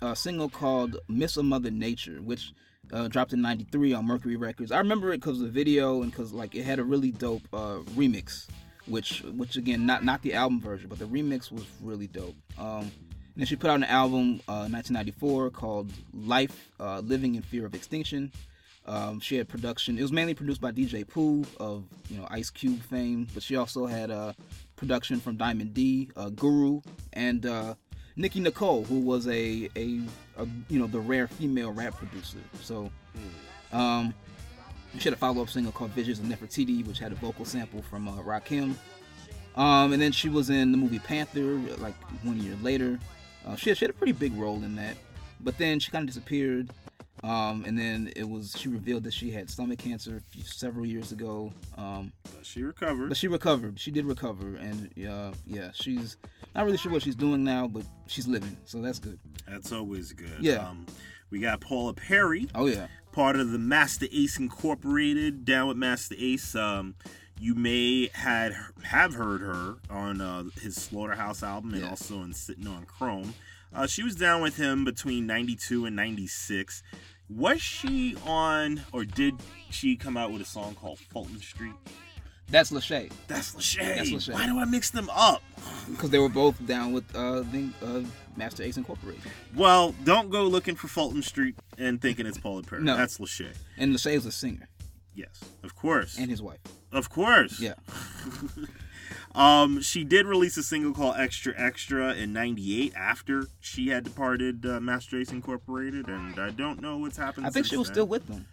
uh, 0.02 0.14
single 0.14 0.50
called 0.50 0.98
"Miss 1.08 1.38
a 1.38 1.44
Mother 1.44 1.72
Nature," 1.72 2.22
which 2.22 2.52
uh, 2.92 3.08
dropped 3.08 3.34
in 3.34 3.42
'93 3.42 3.94
on 3.94 4.06
Mercury 4.06 4.36
Records. 4.36 4.72
I 4.72 4.78
remember 4.80 5.14
it 5.14 5.20
because 5.22 5.40
of 5.40 5.46
the 5.46 5.52
video 5.52 6.02
and 6.02 6.12
because 6.12 6.34
like 6.34 6.54
it 6.54 6.64
had 6.64 6.80
a 6.80 6.84
really 6.84 7.12
dope 7.12 7.44
uh, 7.54 7.78
remix, 7.96 8.48
which 8.88 9.22
which 9.24 9.56
again 9.56 9.86
not 9.86 10.04
not 10.04 10.22
the 10.22 10.34
album 10.34 10.60
version, 10.60 10.90
but 10.90 11.00
the 11.00 11.06
remix 11.06 11.52
was 11.52 11.66
really 11.82 12.08
dope. 12.08 12.36
Um, 12.60 12.92
and 13.34 13.42
then 13.42 13.46
she 13.46 13.56
put 13.56 13.70
out 13.70 13.76
an 13.76 13.86
album 13.86 14.42
uh, 14.48 14.68
1994 14.68 15.50
called 15.52 15.92
Life 16.14 16.72
uh, 16.80 17.00
Living 17.00 17.36
in 17.36 17.42
Fear 17.42 17.66
of 17.66 17.74
Extinction. 17.74 18.32
Um, 18.86 19.20
she 19.20 19.38
had 19.38 19.48
production. 19.48 19.98
It 19.98 20.02
was 20.02 20.12
mainly 20.12 20.34
produced 20.34 20.60
by 20.60 20.72
DJ 20.72 21.08
Pooh 21.08 21.46
of 21.60 21.86
you 22.10 22.18
know 22.18 22.28
Ice 22.32 22.50
Cube 22.50 22.82
fame, 22.82 23.28
but 23.34 23.44
she 23.44 23.56
also 23.56 23.86
had 23.86 24.12
production 24.76 25.20
from 25.20 25.38
Diamond 25.38 25.76
D, 25.76 26.10
uh, 26.18 26.30
Guru, 26.30 26.82
and 27.14 27.46
uh, 27.46 27.76
Nikki 28.16 28.40
Nicole, 28.40 28.84
who 28.84 29.00
was 29.00 29.28
a, 29.28 29.70
a 29.76 30.02
a 30.38 30.48
you 30.70 30.80
know 30.80 30.88
the 30.88 31.00
rare 31.00 31.28
female 31.28 31.72
rap 31.72 31.96
producer. 31.96 32.40
So 32.62 32.90
um, 33.72 34.14
she 34.98 35.04
had 35.04 35.14
a 35.14 35.18
follow 35.18 35.44
up 35.44 35.50
single 35.50 35.72
called 35.72 35.92
Visions 35.92 36.20
of 36.20 36.26
Nefertiti, 36.26 36.86
which 36.86 36.98
had 36.98 37.12
a 37.12 37.16
vocal 37.16 37.46
sample 37.46 37.84
from 37.84 38.08
uh, 38.08 38.18
Rakim. 38.24 38.74
Um, 39.56 39.94
and 39.94 40.02
then 40.02 40.12
she 40.12 40.30
was 40.30 40.50
in 40.50 40.72
the 40.72 40.78
movie 40.78 41.00
Panther, 41.00 41.60
like 41.78 41.94
one 42.24 42.40
year 42.42 42.56
later. 42.62 43.00
Uh, 43.46 43.56
she, 43.56 43.70
had, 43.70 43.78
she 43.78 43.86
had 43.86 43.90
a 43.90 43.94
pretty 43.98 44.14
big 44.14 44.34
role 44.38 44.56
in 44.64 44.76
that, 44.76 44.96
but 45.40 45.58
then 45.58 45.80
she 45.80 45.92
kind 45.92 46.04
of 46.08 46.14
disappeared. 46.14 46.70
Um, 47.24 47.66
and 47.68 47.78
then 47.78 48.12
it 48.16 48.28
was 48.28 48.56
she 48.58 48.68
revealed 48.68 49.04
that 49.04 49.14
she 49.14 49.30
had 49.30 49.48
stomach 49.48 49.78
cancer 49.78 50.24
few, 50.32 50.44
several 50.44 50.88
years 50.88 51.12
ago. 51.12 51.54
Um, 51.78 52.12
But 52.24 52.44
she 52.46 52.64
recovered. 52.64 53.10
but 53.10 53.18
she 53.18 53.28
recovered. 53.28 53.80
She 53.80 53.92
did 53.92 54.06
recover, 54.06 54.56
and 54.56 54.90
uh, 55.08 55.32
yeah, 55.46 55.70
she's 55.74 56.18
not 56.56 56.66
really 56.66 56.78
sure 56.78 56.92
what 56.92 57.04
she's 57.04 57.16
doing 57.16 57.44
now, 57.44 57.68
but 57.68 57.84
she's 58.08 58.28
living, 58.28 58.58
so 58.66 58.82
that's 58.82 58.98
good. 58.98 59.20
That's 59.48 59.72
always 59.72 60.14
good. 60.14 60.38
Yeah. 60.40 60.68
Um, 60.68 60.88
we 61.30 61.40
got 61.40 61.62
Paula 61.62 61.94
Perry, 61.94 62.48
Oh 62.56 62.66
yeah, 62.66 62.88
part 63.12 63.36
of 63.36 63.52
the 63.52 63.60
Masta 63.60 64.08
Ace 64.12 64.40
Incorporated, 64.40 65.46
down 65.46 65.68
with 65.68 65.78
Masta 65.78 66.16
Ace. 66.18 66.56
Um, 66.56 66.96
you 67.42 67.56
may 67.56 68.10
had 68.14 68.56
have 68.84 69.16
heard 69.16 69.42
her 69.42 69.76
on 69.90 70.22
uh, 70.22 70.44
his 70.62 70.76
Slaughterhouse 70.76 71.42
album 71.44 71.74
and 71.74 71.82
Yeah. 71.82 71.90
also 71.90 72.22
in 72.22 72.34
Sitting 72.34 72.68
on 72.68 72.86
Chrome. 72.86 73.34
Uh, 73.74 73.88
she 73.88 74.04
was 74.04 74.16
down 74.16 74.42
with 74.42 74.58
him 74.58 74.86
between 74.86 75.26
'92 75.26 75.86
and 75.86 75.96
'96. 75.96 76.84
Was 77.30 77.62
she 77.62 78.16
on, 78.26 78.82
or 78.92 79.06
did 79.06 79.36
she 79.70 79.96
come 79.96 80.18
out 80.18 80.32
with 80.32 80.42
a 80.42 80.46
song 80.46 80.76
called 80.76 81.00
Fulton 81.00 81.40
Street? 81.40 81.74
that's 82.50 82.70
Leschea 82.70 83.10
That's 83.30 83.56
Leschea. 83.56 83.96
That's 83.96 84.12
Leschea. 84.12 84.34
Why 84.34 84.46
do 84.46 84.60
I 84.60 84.66
mix 84.66 84.90
them 84.92 85.10
up? 85.14 85.42
because 85.90 86.10
they 86.10 86.20
were 86.20 86.28
both 86.28 86.64
down 86.68 86.92
with 86.92 87.06
uh, 87.16 87.44
the 87.52 87.70
uh, 87.82 88.02
Masta 88.36 88.64
Ace 88.64 88.76
Incorporated, 88.76 89.22
Well, 89.56 89.96
don't 90.04 90.30
go 90.30 90.44
looking 90.48 90.76
for 90.76 90.90
Fulton 90.90 91.22
Street 91.22 91.56
and 91.78 92.02
thinking 92.02 92.26
it's 92.26 92.38
Paula 92.38 92.64
Perry. 92.64 92.84
No. 92.84 92.98
That's 92.98 93.20
Leschea. 93.20 93.54
and 93.78 93.96
Leschea 93.96 94.16
is 94.16 94.26
a 94.26 94.32
singer 94.34 94.68
Yes, 95.14 95.40
of 95.64 95.76
course. 95.76 96.18
and 96.18 96.30
his 96.30 96.42
wife. 96.42 96.60
of 96.92 97.10
course. 97.10 97.60
Yeah, 97.60 97.74
Um, 99.34 99.82
she 99.82 100.04
did 100.04 100.26
release 100.26 100.58
a 100.58 100.64
single 100.64 100.94
called 100.94 101.16
"Extra 101.18 101.54
Extra" 101.56 102.14
in 102.14 102.34
'98 102.34 102.94
after 102.96 103.48
she 103.62 103.88
had 103.88 104.04
departed 104.04 104.66
uh, 104.66 104.80
Masta 104.82 105.18
Ace 105.20 105.32
Incorporated, 105.32 106.08
and 106.08 106.38
I 106.38 106.50
don't 106.50 106.82
know 106.82 106.98
what's 106.98 107.18
happened. 107.18 107.46
I 107.48 107.50
think 107.50 107.66
she 107.66 107.78
was 107.78 107.88
then. 107.88 107.94
still 107.96 108.08
with 108.08 108.28
them. 108.28 108.46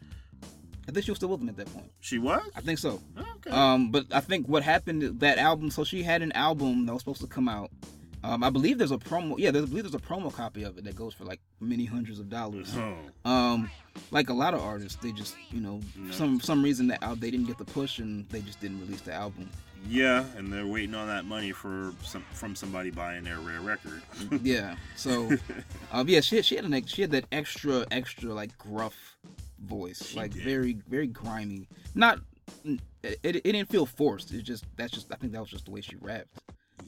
I 0.89 0.93
think 0.93 1.05
she 1.05 1.11
was 1.11 1.19
still 1.19 1.29
with 1.29 1.41
them 1.41 1.49
at 1.49 1.57
that 1.57 1.73
point. 1.73 1.91
She 2.01 2.19
was. 2.19 2.43
I 2.57 2.61
think 2.61 2.79
so. 2.79 3.01
Okay. 3.19 3.51
Um, 3.51 3.91
but 3.91 4.07
I 4.13 4.21
think 4.21 4.47
what 4.47 4.63
happened 4.63 5.21
that 5.21 5.39
album. 5.39 5.71
So 5.71 5.83
she 5.85 6.03
had 6.03 6.23
an 6.23 6.33
album 6.33 6.87
that 6.87 6.93
was 6.93 7.03
supposed 7.03 7.21
to 7.23 7.27
come 7.27 7.49
out. 7.49 7.71
Um, 8.29 8.45
I 8.45 8.51
believe 8.51 8.77
there's 8.79 8.93
a 8.93 8.99
promo. 8.99 9.37
Yeah, 9.39 9.51
there's, 9.51 9.65
I 9.65 9.69
believe 9.69 9.85
there's 9.85 9.95
a 9.95 9.99
promo 10.07 10.33
copy 10.33 10.63
of 10.63 10.77
it 10.77 10.85
that 10.85 10.95
goes 10.95 11.15
for 11.15 11.25
like 11.25 11.41
many 11.61 11.85
hundreds 11.87 12.19
of 12.21 12.29
dollars. 12.29 12.75
oh, 12.77 12.97
Um, 13.31 13.71
like 14.11 14.29
a 14.29 14.35
lot 14.35 14.53
of 14.55 14.61
artists, 14.61 14.99
they 15.03 15.13
just 15.13 15.35
you 15.51 15.61
know 15.61 15.81
No. 15.97 16.13
some 16.13 16.41
some 16.41 16.63
reason 16.63 16.89
that 16.89 17.01
they 17.21 17.31
didn't 17.31 17.47
get 17.47 17.59
the 17.59 17.65
push 17.65 17.99
and 17.99 18.29
they 18.29 18.41
just 18.43 18.61
didn't 18.61 18.81
release 18.81 19.01
the 19.01 19.13
album. 19.15 19.49
yeah, 19.89 20.25
and 20.37 20.53
they're 20.53 20.67
waiting 20.67 20.95
on 20.95 21.07
that 21.07 21.25
money 21.25 21.53
for 21.53 21.95
some 22.03 22.25
from 22.33 22.55
somebody 22.55 22.91
buying 22.91 23.25
their 23.25 23.39
rare 23.41 23.61
record. 23.61 24.03
yeah. 24.43 24.77
So, 24.97 25.31
um, 25.93 26.09
yeah, 26.09 26.21
she 26.21 26.37
had, 26.37 26.45
she 26.45 26.57
had 26.57 26.65
an 26.67 26.85
she 26.87 27.01
had 27.03 27.11
that 27.13 27.25
extra 27.33 27.87
extra 27.91 28.35
like 28.35 28.57
gruff 28.59 29.17
voice, 29.61 30.05
She 30.09 30.17
like 30.19 30.33
did. 30.35 30.43
very 30.45 30.77
very 30.89 31.07
grimy. 31.07 31.67
Not 31.95 32.21
it, 32.65 32.81
it, 33.23 33.37
it 33.37 33.43
didn't 33.45 33.71
feel 33.71 33.87
forced. 33.87 34.33
It 34.33 34.43
just 34.43 34.65
that's 34.77 34.93
just 34.93 35.11
I 35.13 35.17
think 35.17 35.33
that 35.33 35.41
was 35.41 35.51
just 35.51 35.65
the 35.65 35.71
way 35.71 35.81
she 35.81 35.97
rapped. 35.97 36.39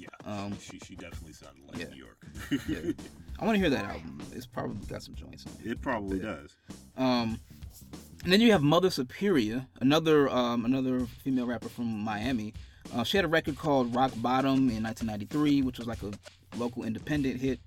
Yeah, 0.01 0.09
Um, 0.25 0.59
she 0.59 0.79
she 0.81 0.95
definitely 0.97 1.33
sounded 1.33 1.63
like 1.69 1.79
yeah. 1.79 1.89
New 1.89 1.97
York. 1.97 2.27
Yeah. 2.69 2.93
I 3.39 3.45
want 3.45 3.57
to 3.57 3.61
hear 3.61 3.71
that 3.71 3.85
album. 3.85 4.21
It's 4.33 4.47
probably 4.47 4.85
got 4.87 5.03
some 5.03 5.15
joints 5.15 5.47
on 5.47 5.53
it. 5.65 5.71
it 5.73 5.81
probably 5.81 6.19
Yeah. 6.19 6.37
does. 6.37 6.57
Um, 6.97 7.39
and 8.25 8.33
then 8.33 8.41
you 8.41 8.53
have 8.53 8.63
Mother 8.63 8.91
Superior, 8.91 9.67
another 9.81 10.29
um, 10.29 10.65
another 10.65 11.07
female 11.25 11.47
rapper 11.47 11.69
from 11.69 11.87
Miami. 12.01 12.53
Uh, 12.95 13.05
she 13.05 13.17
had 13.17 13.25
a 13.25 13.29
record 13.29 13.57
called 13.57 13.95
Rock 13.95 14.13
Bottom 14.17 14.69
in 14.71 14.83
1993, 14.83 15.63
which 15.63 15.79
was 15.79 15.87
like 15.87 16.03
a 16.03 16.11
local 16.57 16.83
independent 16.85 17.41
hit. 17.41 17.61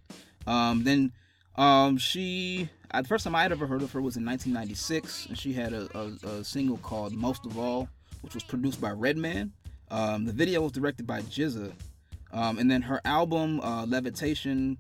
Um, 0.46 0.84
then 0.84 1.12
um, 1.56 1.98
she, 1.98 2.68
uh, 2.92 3.02
the 3.02 3.08
first 3.08 3.24
time 3.24 3.34
I 3.36 3.44
had 3.44 3.52
ever 3.54 3.66
heard 3.68 3.82
of 3.84 3.92
her 3.94 4.02
was 4.02 4.18
in 4.18 4.26
1996, 4.26 5.28
and 5.28 5.38
she 5.38 5.54
had 5.54 5.72
a, 5.72 5.88
a, 5.98 6.28
a 6.40 6.44
single 6.44 6.78
called 6.78 7.14
Most 7.14 7.46
of 7.46 7.58
All, 7.58 7.88
which 8.22 8.34
was 8.34 8.44
produced 8.44 8.82
by 8.82 8.90
Redman. 8.92 9.54
Um, 9.92 10.26
the 10.26 10.34
video 10.34 10.62
was 10.62 10.72
directed 10.74 11.08
by 11.08 11.22
GZA, 11.22 11.72
um, 12.34 12.58
and 12.58 12.70
then 12.70 12.82
her 12.82 13.00
album 13.06 13.62
uh, 13.62 13.86
Levitation 13.86 14.78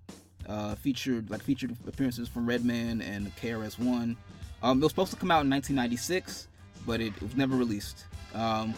uh, 0.47 0.75
featured 0.75 1.29
like 1.29 1.41
featured 1.41 1.75
appearances 1.87 2.27
from 2.27 2.45
Redman 2.47 3.01
and 3.01 3.33
KRS 3.37 3.79
One. 3.79 4.17
Um, 4.61 4.79
it 4.79 4.83
was 4.83 4.91
supposed 4.91 5.11
to 5.11 5.17
come 5.17 5.31
out 5.31 5.43
in 5.43 5.49
1996, 5.49 6.47
but 6.85 7.01
it, 7.01 7.13
it 7.15 7.21
was 7.21 7.35
never 7.35 7.55
released. 7.55 8.05
Um, 8.33 8.73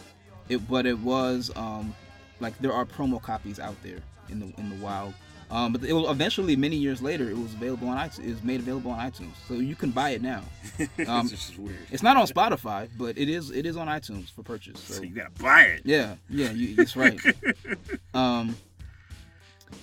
it 0.49 0.67
but 0.67 0.85
it 0.85 0.99
was 0.99 1.51
um, 1.55 1.95
like 2.39 2.57
there 2.59 2.73
are 2.73 2.85
promo 2.85 3.21
copies 3.21 3.59
out 3.59 3.75
there 3.81 3.99
in 4.29 4.39
the 4.39 4.53
in 4.59 4.69
the 4.69 4.83
wild. 4.83 5.13
Um, 5.51 5.73
but 5.73 5.84
it 5.84 5.93
was 5.93 6.10
eventually 6.10 6.55
many 6.55 6.75
years 6.75 7.01
later 7.01 7.29
it 7.29 7.38
was 7.38 7.53
available 7.53 7.88
on 7.89 7.97
iTunes. 7.97 8.25
It 8.25 8.29
was 8.31 8.43
made 8.43 8.60
available 8.60 8.91
on 8.91 8.99
iTunes, 9.12 9.34
so 9.47 9.53
you 9.55 9.75
can 9.75 9.91
buy 9.91 10.10
it 10.12 10.21
now. 10.21 10.41
Um, 11.08 11.27
this 11.27 11.49
is 11.51 11.58
weird. 11.58 11.77
it's 11.91 12.01
not 12.03 12.17
on 12.17 12.25
Spotify, 12.25 12.89
but 12.97 13.17
it 13.17 13.29
is 13.29 13.51
it 13.51 13.65
is 13.65 13.77
on 13.77 13.88
iTunes 13.88 14.31
for 14.31 14.41
purchase. 14.43 14.79
So 14.79 14.95
So 14.95 15.03
you 15.03 15.15
gotta 15.15 15.29
buy 15.41 15.62
it. 15.63 15.81
yeah, 15.86 16.15
yeah, 16.29 16.49
you, 16.51 16.75
that's 16.75 16.95
right. 16.95 17.19
um, 18.13 18.55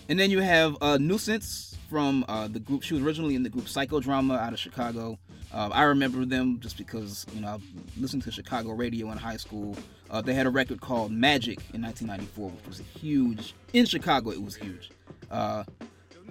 and 0.09 0.19
then 0.19 0.31
you 0.31 0.41
have 0.41 0.77
uh, 0.81 0.99
Nuisance 0.99 1.77
from 1.89 2.25
uh, 2.29 2.49
the 2.49 2.59
group. 2.59 2.83
She 2.83 2.95
was 2.95 3.03
originally 3.05 3.35
in 3.37 3.43
the 3.45 3.49
group 3.51 3.67
Psychodrama 3.67 4.39
out 4.39 4.53
of 4.53 4.59
Chicago. 4.59 5.19
Um, 5.53 5.71
I 5.75 5.83
remember 5.83 6.25
them 6.25 6.59
just 6.61 6.77
because 6.79 7.27
you 7.35 7.41
know 7.43 7.49
I 7.49 7.59
listened 8.01 8.23
to 8.25 8.33
Chicago 8.33 8.73
radio 8.73 9.11
in 9.13 9.19
high 9.19 9.37
school. 9.37 9.77
Uh, 10.11 10.21
they 10.21 10.35
had 10.35 10.47
a 10.47 10.51
record 10.51 10.81
called 10.81 11.11
Magic 11.13 11.59
in 11.75 11.83
1994, 11.83 12.51
which 12.51 12.67
was 12.67 12.79
huge 13.01 13.55
in 13.73 13.85
Chicago. 13.87 14.31
It 14.31 14.43
was 14.43 14.57
huge. 14.57 14.91
Uh, 15.31 15.65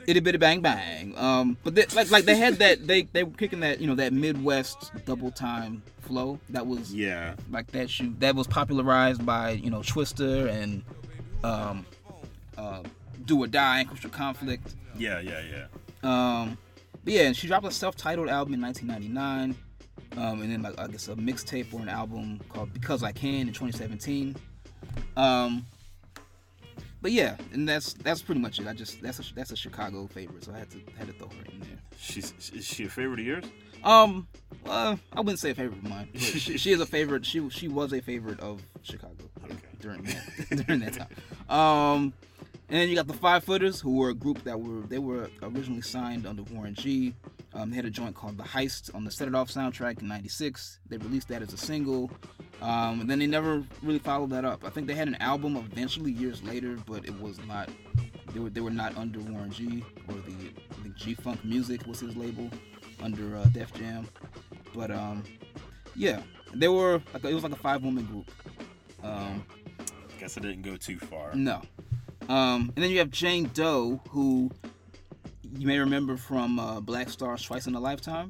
itty 0.08 0.20
bitty 0.20 0.38
bang 0.40 0.62
bang. 0.62 1.16
Um, 1.18 1.58
but 1.64 1.76
they, 1.76 1.86
like 1.94 2.10
like 2.12 2.26
they 2.26 2.36
had 2.36 2.56
that 2.56 2.88
they 2.88 3.04
they 3.04 3.24
were 3.24 3.32
kicking 3.32 3.60
that 3.62 3.80
you 3.80 3.88
know 3.88 3.96
that 3.96 4.12
Midwest 4.14 4.92
double 5.06 5.30
time 5.32 5.84
flow 6.02 6.40
that 6.50 6.66
was 6.66 6.94
Yeah. 6.94 7.36
like 7.52 7.68
that 7.72 7.90
shoe 7.90 8.16
that 8.20 8.36
was 8.36 8.48
popularized 8.48 9.24
by 9.26 9.52
you 9.52 9.70
know 9.70 9.80
Twista 9.82 10.50
and 10.50 10.84
um, 11.44 11.86
uh, 12.58 12.82
Do 13.26 13.44
or 13.44 13.48
Die 13.48 13.80
and 13.80 13.88
Crucial 13.88 14.10
Conflict. 14.10 14.76
Yeah, 14.98 15.20
yeah, 15.20 15.42
yeah. 15.52 15.66
Um, 16.42 16.58
but 17.04 17.14
yeah, 17.14 17.22
and 17.24 17.36
she 17.36 17.48
dropped 17.48 17.66
a 17.66 17.72
self-titled 17.72 18.30
album 18.30 18.54
in 18.54 18.62
1999, 18.62 19.56
um, 20.18 20.42
and 20.42 20.52
then 20.52 20.62
like 20.62 20.80
I 20.80 20.88
guess 20.88 21.08
a 21.08 21.16
mixtape 21.16 21.74
or 21.74 21.82
an 21.82 21.90
album 21.90 22.40
called 22.50 22.74
Because 22.74 23.04
I 23.04 23.12
Can 23.12 23.48
in 23.48 23.54
2017. 23.54 24.36
Um, 25.18 25.66
but 27.02 27.12
yeah, 27.12 27.36
and 27.54 27.68
that's 27.68 27.94
that's 27.94 28.22
pretty 28.22 28.42
much 28.42 28.60
it. 28.60 28.68
I 28.68 28.74
just 28.74 29.02
that's 29.02 29.20
a 29.20 29.34
that's 29.34 29.52
a 29.52 29.56
Chicago 29.56 30.08
favorite, 30.08 30.44
so 30.44 30.54
I 30.54 30.60
had 30.60 30.70
to 30.72 30.80
had 30.98 31.08
to 31.08 31.14
throw 31.14 31.28
her 31.30 31.46
in 31.52 31.60
there. 31.62 31.70
She's 32.00 32.34
is 32.54 32.66
she 32.66 32.86
a 32.86 32.90
favorite 32.90 33.20
of 33.22 33.26
yours? 33.26 33.46
Um, 33.84 34.28
uh, 34.68 34.96
I 35.12 35.20
wouldn't 35.22 35.40
say 35.40 35.50
a 35.52 35.56
favorite 35.56 35.78
of 35.80 35.84
mine. 35.90 36.08
She, 36.16 36.58
she 36.60 36.72
is 36.72 36.80
a 36.82 36.86
favorite. 36.98 37.26
She 37.26 37.50
she 37.50 37.68
was 37.68 37.94
a 37.94 38.02
favorite 38.02 38.40
of 38.40 38.62
Chicago 38.84 39.16
Okay. 39.44 39.56
during 39.80 40.04
that 40.04 40.64
during 40.68 40.82
that 40.82 40.94
time. 40.94 41.08
Um, 41.50 42.14
and 42.72 42.80
then 42.80 42.88
you 42.88 42.96
got 42.96 43.08
the 43.08 43.14
Five 43.14 43.44
Footers, 43.44 43.82
who 43.82 43.98
were 43.98 44.12
a 44.12 44.14
group 44.14 44.42
that 44.46 44.60
were 44.60 44.80
they 44.88 44.98
were 44.98 45.30
originally 45.42 45.82
signed 45.82 46.26
under 46.26 46.42
Warren 46.44 46.74
G. 46.74 47.14
Um, 47.54 47.70
they 47.70 47.76
had 47.76 47.84
a 47.84 47.90
joint 47.90 48.16
called 48.16 48.38
The 48.38 48.44
Heist 48.44 48.96
on 48.96 49.04
the 49.04 49.12
Set 49.12 49.28
It 49.28 49.36
Off 49.36 49.50
soundtrack 49.50 50.02
in 50.02 50.08
'96. 50.08 50.80
They 50.88 50.96
released 50.96 51.28
that 51.28 51.42
as 51.42 51.52
a 51.52 51.58
single, 51.58 52.10
um, 52.62 53.02
and 53.02 53.10
then 53.10 53.20
they 53.20 53.28
never 53.28 53.62
really 53.84 54.00
followed 54.00 54.30
that 54.30 54.46
up. 54.46 54.64
I 54.64 54.70
think 54.70 54.88
they 54.88 54.96
had 54.96 55.10
an 55.10 55.16
album 55.16 55.58
eventually 55.58 56.14
years 56.14 56.42
later, 56.44 56.78
but 56.88 57.04
it 57.04 57.20
was 57.20 57.40
not. 57.46 57.70
They 58.34 58.40
were 58.40 58.50
they 58.50 58.62
were 58.62 58.72
not 58.72 58.96
under 58.98 59.20
Warren 59.20 59.52
G 59.52 59.84
or 60.08 60.16
the 60.16 60.52
I 60.72 60.84
think 60.84 60.96
G 60.96 61.14
Funk 61.14 61.44
Music 61.44 61.86
was 61.86 62.00
his 62.00 62.16
label 62.16 62.50
under 63.04 63.36
uh, 63.36 63.44
Def 63.52 63.74
Jam. 63.74 64.08
But 64.74 64.92
um, 64.92 65.24
yeah, 65.94 66.22
they 66.54 66.70
were 66.70 67.02
like 67.14 67.26
it 67.26 67.34
was 67.34 67.44
like 67.44 67.52
a 67.52 67.58
five 67.58 67.84
woman 67.84 68.06
group. 68.06 68.32
Um, 69.04 69.44
Guess 70.22 70.38
I 70.38 70.42
didn't 70.42 70.62
go 70.62 70.78
too 70.78 70.98
far. 71.00 71.36
no. 71.36 71.62
Um, 72.32 72.72
and 72.76 72.84
then 72.84 72.92
you 72.92 73.00
have 73.00 73.10
Jane 73.12 73.50
Doe, 73.54 74.00
who 74.10 74.50
you 75.58 75.68
may 75.68 75.80
remember 75.80 76.16
from 76.18 76.60
uh, 76.60 76.80
Black 76.80 77.10
Stars 77.10 77.42
Twice 77.44 77.68
in 77.68 77.76
a 77.76 77.80
Lifetime, 77.80 78.30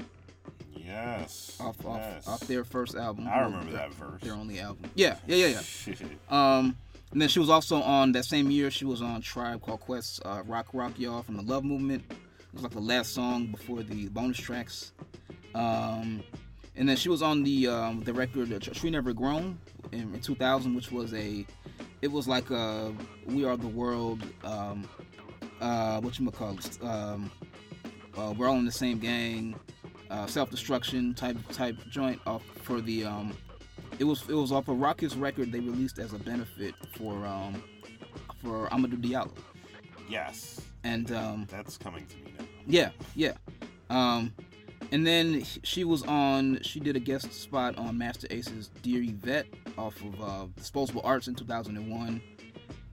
Yes. 0.75 1.55
off 1.59 1.85
off, 1.85 1.99
yes. 1.99 2.27
off 2.27 2.39
their 2.47 2.63
first 2.63 2.95
album. 2.95 3.27
I 3.27 3.41
remember 3.41 3.65
Their- 3.71 3.89
that 3.89 3.93
verse. 3.93 4.21
Their 4.21 4.33
only 4.33 4.59
album. 4.59 4.89
Yeah, 4.95 5.17
yeah, 5.27 5.35
yeah, 5.47 5.61
yeah. 5.87 5.93
Um, 6.29 6.75
and 7.11 7.21
then 7.21 7.29
she 7.29 7.39
was 7.39 7.49
also 7.49 7.81
on 7.81 8.11
that 8.13 8.25
same 8.25 8.49
year. 8.49 8.71
She 8.71 8.85
was 8.85 9.01
on 9.01 9.21
Tribe 9.21 9.61
Called 9.61 9.81
Quest, 9.81 10.21
uh, 10.25 10.41
"Rock 10.47 10.67
Rock 10.73 10.93
Y'all" 10.97 11.21
from 11.21 11.35
the 11.37 11.43
Love 11.43 11.63
Movement. 11.63 12.03
It 12.09 12.17
was 12.53 12.63
like 12.63 12.71
the 12.71 12.79
last 12.79 13.13
song 13.13 13.47
before 13.47 13.83
the 13.83 14.07
bonus 14.09 14.37
tracks. 14.37 14.93
Um, 15.53 16.23
and 16.75 16.87
then 16.89 16.95
she 16.97 17.09
was 17.09 17.21
on 17.21 17.43
the 17.43 17.67
um, 17.67 18.01
the 18.03 18.13
record 18.13 18.51
uh, 18.51 18.59
"Tree 18.59 18.89
Never 18.89 19.13
Grown" 19.13 19.59
in, 19.91 20.13
in 20.15 20.21
2000, 20.21 20.73
which 20.73 20.91
was 20.91 21.13
a 21.13 21.45
it 22.01 22.11
was 22.11 22.27
like 22.27 22.49
a 22.49 22.93
"We 23.25 23.45
Are 23.45 23.57
the 23.57 23.67
World." 23.67 24.23
Um, 24.43 24.87
uh, 25.59 26.01
what 26.01 26.17
you 26.19 26.29
call 26.31 26.57
it? 26.57 26.77
Um, 26.83 27.31
uh, 28.17 28.33
we're 28.37 28.47
all 28.47 28.57
in 28.57 28.65
the 28.65 28.71
same 28.71 28.99
gang. 28.99 29.55
Uh, 30.09 30.25
self-destruction 30.25 31.13
type 31.13 31.37
type 31.53 31.77
joint 31.89 32.19
off 32.25 32.43
for 32.63 32.81
the 32.81 33.05
um, 33.05 33.33
it 33.99 34.03
was 34.03 34.27
it 34.27 34.33
was 34.33 34.51
off 34.51 34.67
a 34.67 34.71
Rawkus 34.71 35.19
record 35.19 35.51
they 35.51 35.59
released 35.59 35.99
as 35.99 36.13
a 36.13 36.17
benefit 36.19 36.73
for 36.97 37.25
um 37.25 37.61
for 38.41 38.67
Amadou 38.69 38.97
Diallo. 39.01 39.31
yes. 40.09 40.59
And 40.83 41.11
um 41.11 41.47
That's 41.49 41.77
coming 41.77 42.05
to 42.07 42.15
me 42.17 42.33
now. 42.37 42.45
yeah, 42.67 42.89
yeah. 43.15 43.33
Um 43.89 44.33
and 44.91 45.05
then 45.05 45.43
she 45.63 45.83
was 45.83 46.03
on 46.03 46.59
she 46.61 46.79
did 46.79 46.95
a 46.95 46.99
guest 46.99 47.33
spot 47.33 47.77
on 47.77 47.97
Masta 47.97 48.31
Ace's 48.33 48.69
Dear 48.81 49.01
Yvette 49.03 49.47
off 49.77 50.01
of 50.01 50.21
uh, 50.21 50.45
Disposable 50.55 51.01
Arts 51.03 51.27
in 51.27 51.35
2001. 51.35 52.21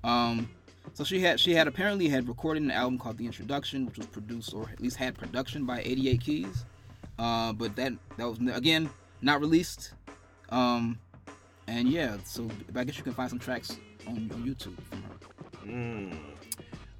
Um 0.05 0.49
so 0.95 1.05
she 1.05 1.21
had 1.21 1.39
she 1.39 1.55
had 1.55 1.69
apparently 1.69 2.09
had 2.09 2.29
recorded 2.29 2.63
an 2.63 2.71
album 2.71 2.99
called 2.99 3.19
The 3.19 3.27
Introduction, 3.27 3.87
which 3.87 3.99
was 3.99 4.07
produced 4.07 4.55
or 4.55 4.69
at 4.73 4.81
least 4.81 4.97
had 4.97 5.17
production 5.17 5.65
by 5.65 5.81
88 5.81 6.21
Keys. 6.21 6.65
Uh, 7.19 7.53
but 7.53 7.75
that 7.77 7.93
that 8.17 8.29
was 8.29 8.39
again 8.53 8.89
not 9.23 9.41
released. 9.41 9.93
Um, 10.51 10.99
and 11.67 11.89
yeah, 11.89 12.17
so 12.25 12.49
I 12.75 12.85
guess 12.85 12.97
you 12.97 13.05
can 13.05 13.13
find 13.13 13.29
some 13.29 13.39
tracks 13.39 13.77
on, 14.07 14.31
on 14.33 14.43
YouTube 14.43 14.81
from 14.89 15.03
her. 15.03 15.67
Mm. 15.67 16.19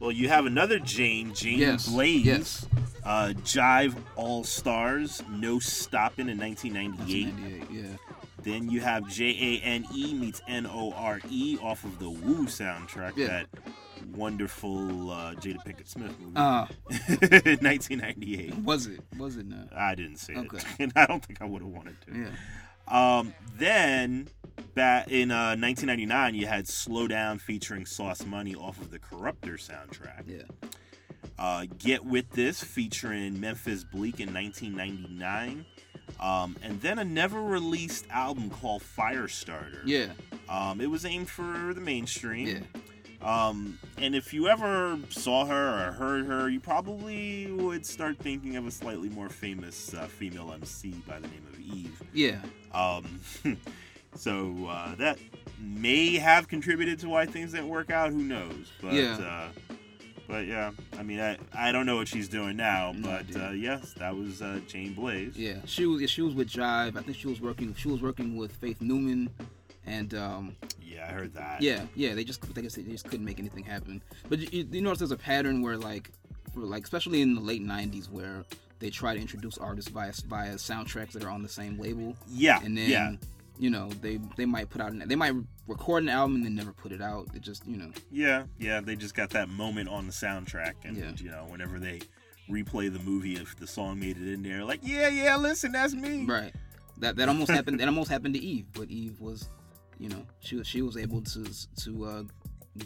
Well, 0.01 0.13
you 0.13 0.29
have 0.29 0.47
another 0.47 0.79
Jane, 0.79 1.35
Jane 1.35 1.59
Yes, 1.59 1.89
Blaze. 1.89 2.25
yes. 2.25 2.67
Uh, 3.05 3.33
Jive 3.43 3.95
All 4.17 4.45
Stars, 4.45 5.23
No 5.31 5.59
Stoppin' 5.59 6.29
in 6.29 6.39
1998. 6.39 7.33
1998, 7.35 7.83
yeah. 7.85 7.97
Then 8.43 8.71
you 8.71 8.81
have 8.81 9.09
J 9.09 9.25
A 9.61 9.65
N 9.65 9.85
E 9.95 10.15
meets 10.15 10.41
N 10.47 10.67
O 10.67 10.93
R 10.93 11.21
E 11.29 11.59
off 11.61 11.85
of 11.85 11.99
the 11.99 12.09
Woo 12.09 12.47
soundtrack, 12.47 13.17
Yeah. 13.17 13.27
that 13.27 13.47
wonderful 14.15 15.11
uh, 15.11 15.35
Jada 15.35 15.57
Pinkett 15.67 15.89
Smith 15.89 16.15
movie. 16.21 16.37
Uh, 16.37 16.67
1998. 17.61 18.55
was 18.59 18.87
it? 18.87 19.01
Was 19.19 19.37
it 19.37 19.47
not? 19.47 19.69
I 19.77 19.95
didn't 19.95 20.17
see 20.19 20.37
Okay. 20.37 20.59
it, 20.59 20.65
and 20.79 20.93
I 20.95 21.07
don't 21.07 21.25
think 21.25 21.43
I 21.43 21.45
would 21.47 21.63
have 21.63 21.71
wanted 21.71 22.01
to. 22.03 22.15
Yeah. 22.17 22.29
Um, 22.91 23.35
then 23.57 24.29
back 24.75 25.11
in 25.11 25.31
uh, 25.31 25.57
1999, 25.57 26.35
you 26.35 26.47
had 26.47 26.69
Slow 26.69 27.07
Down 27.09 27.39
featuring 27.39 27.87
Sauce 27.87 28.25
Money 28.25 28.55
off 28.55 28.81
of 28.81 28.91
the 28.91 28.99
Corruptor 28.99 29.59
soundtrack. 29.59 30.25
Yeah. 30.27 30.43
Uh, 31.39 31.67
Get 31.79 32.05
With 32.05 32.31
This 32.31 32.63
featuring 32.63 33.41
Memphis 33.41 33.85
Bleek 33.85 34.21
in 34.21 34.33
1999. 34.33 35.65
Um, 36.21 36.57
and 36.63 36.81
then 36.81 36.99
a 36.99 37.05
never 37.05 37.41
released 37.41 38.07
album 38.11 38.51
called 38.51 38.83
Firestarter. 38.83 39.81
Yeah. 39.85 40.09
Um, 40.49 40.81
it 40.81 40.91
was 40.91 41.05
aimed 41.05 41.29
for 41.29 41.75
the 41.75 41.81
mainstream. 41.81 42.47
Yeah. 42.49 42.81
Um, 43.23 43.79
and 43.97 44.15
if 44.15 44.33
you 44.33 44.49
ever 44.49 44.99
saw 45.11 45.45
her 45.47 45.89
or 45.89 45.93
heard 45.93 46.27
her, 46.27 46.49
you 46.49 46.61
probably 46.61 47.51
would 47.51 47.85
start 47.85 48.17
thinking 48.19 48.57
of 48.57 48.67
a 48.67 48.71
slightly 48.71 49.09
more 49.09 49.29
famous 49.29 49.93
uh, 49.95 50.07
female 50.07 50.53
MC 50.53 50.91
by 51.07 51.19
the 51.19 51.27
name 51.29 51.47
of 51.53 51.59
Eve. 51.61 52.01
Yeah. 52.13 52.39
Um, 52.73 53.21
so 54.15 54.67
uh, 54.69 54.95
that 54.97 55.19
may 55.61 56.15
have 56.17 56.47
contributed 56.49 57.01
to 57.01 57.09
why 57.09 57.27
things 57.27 57.53
didn't 57.53 57.69
work 57.69 57.91
out. 57.91 58.11
Who 58.11 58.19
knows? 58.23 58.71
But 58.81 58.93
Yeah. 58.93 59.17
uh, 59.19 59.49
but 60.29 60.47
yeah, 60.47 60.73
I 60.99 61.03
mean, 61.03 61.21
I, 61.21 61.39
I 61.55 61.73
don't 61.73 61.87
know 61.87 61.97
what 61.97 62.07
she's 62.07 62.29
doing 62.29 62.57
now, 62.59 62.93
No 62.95 63.09
but 63.09 63.41
uh, 63.41 63.51
yes, 63.51 63.95
that 63.95 64.15
was 64.15 64.43
uh, 64.43 64.61
Jane 64.69 64.93
Blaze. 64.93 65.37
Yeah. 65.37 65.57
She 65.65 65.87
was. 65.87 66.09
She 66.11 66.21
was 66.21 66.35
with 66.35 66.49
Jive. 66.51 66.97
I 66.99 67.03
think 67.03 67.17
she 67.17 67.27
was 67.29 67.41
working. 67.41 67.75
She 67.75 67.89
was 67.89 68.03
working 68.03 68.37
with 68.37 68.53
Faith 68.53 68.83
Newman, 68.83 69.31
and 69.89 70.15
um, 70.15 70.57
Yeah, 70.83 71.07
I 71.09 71.13
heard 71.13 71.35
that. 71.35 71.63
Yeah, 71.63 71.83
yeah, 71.95 72.15
they 72.15 72.25
just 72.25 72.45
I 72.57 72.61
guess 72.61 72.75
they 72.75 72.83
just 72.83 73.09
couldn't 73.09 73.25
make 73.27 73.39
anything 73.39 73.65
happen. 73.65 74.03
But 74.29 74.53
you, 74.53 74.67
you 74.71 74.81
notice 74.83 74.99
there's 75.01 75.11
a 75.11 75.17
pattern 75.17 75.63
where 75.63 75.77
like, 75.77 76.11
for 76.55 76.61
like 76.61 76.85
especially 76.85 77.23
in 77.23 77.35
the 77.35 77.41
late 77.41 77.63
'90s 77.63 78.11
where 78.11 78.45
they 78.81 78.91
try 78.91 79.15
to 79.15 79.21
introduce 79.21 79.59
artists 79.59 79.91
via 79.91 80.13
via 80.29 80.55
soundtracks 80.55 81.13
that 81.13 81.25
are 81.25 81.31
on 81.31 81.43
the 81.43 81.49
same 81.49 81.79
label, 81.79 82.15
yeah, 82.29 82.61
and 82.63 82.77
then 82.77 82.91
yeah, 82.91 83.13
you 83.59 83.71
know 83.71 83.89
they 84.01 84.19
they 84.37 84.47
might 84.47 84.71
put 84.71 84.81
out 84.81 84.93
an, 84.93 85.03
they 85.07 85.17
might 85.17 85.35
record 85.67 86.03
an 86.03 86.09
album 86.09 86.37
and 86.37 86.45
then 86.45 86.55
never 86.55 86.73
put 86.73 86.93
it 86.93 87.01
out. 87.03 87.27
It 87.35 87.41
just 87.43 87.67
you 87.67 87.77
know 87.77 87.91
yeah, 88.11 88.45
yeah. 88.59 88.81
They 88.81 88.95
just 88.97 89.15
got 89.15 89.31
that 89.31 89.49
moment 89.49 89.89
on 89.89 90.07
the 90.07 90.13
soundtrack, 90.13 90.75
and 90.85 90.97
Yeah. 90.97 91.11
you 91.17 91.31
know, 91.31 91.45
whenever 91.49 91.79
they 91.79 92.01
replay 92.51 92.91
the 92.93 93.01
movie, 93.01 93.35
if 93.35 93.57
the 93.57 93.67
song 93.67 94.01
made 94.01 94.17
it 94.17 94.33
in 94.33 94.43
there, 94.43 94.65
like, 94.65 94.81
yeah, 94.83 95.09
yeah, 95.09 95.37
listen, 95.37 95.71
that's 95.73 95.93
me. 95.93 96.25
right. 96.25 96.55
That 96.99 97.17
that 97.17 97.29
almost 97.29 97.51
happened. 97.51 97.79
That 97.81 97.89
almost 97.89 98.11
happened 98.11 98.35
to 98.35 98.41
Eve, 98.41 98.67
but 98.73 98.91
Eve 98.91 99.21
was 99.21 99.49
you 99.99 100.09
know 100.09 100.23
she 100.41 100.63
she 100.65 100.83
was 100.83 100.97
able 100.97 101.23
to 101.23 101.45
to 101.85 102.05
uh, 102.05 102.23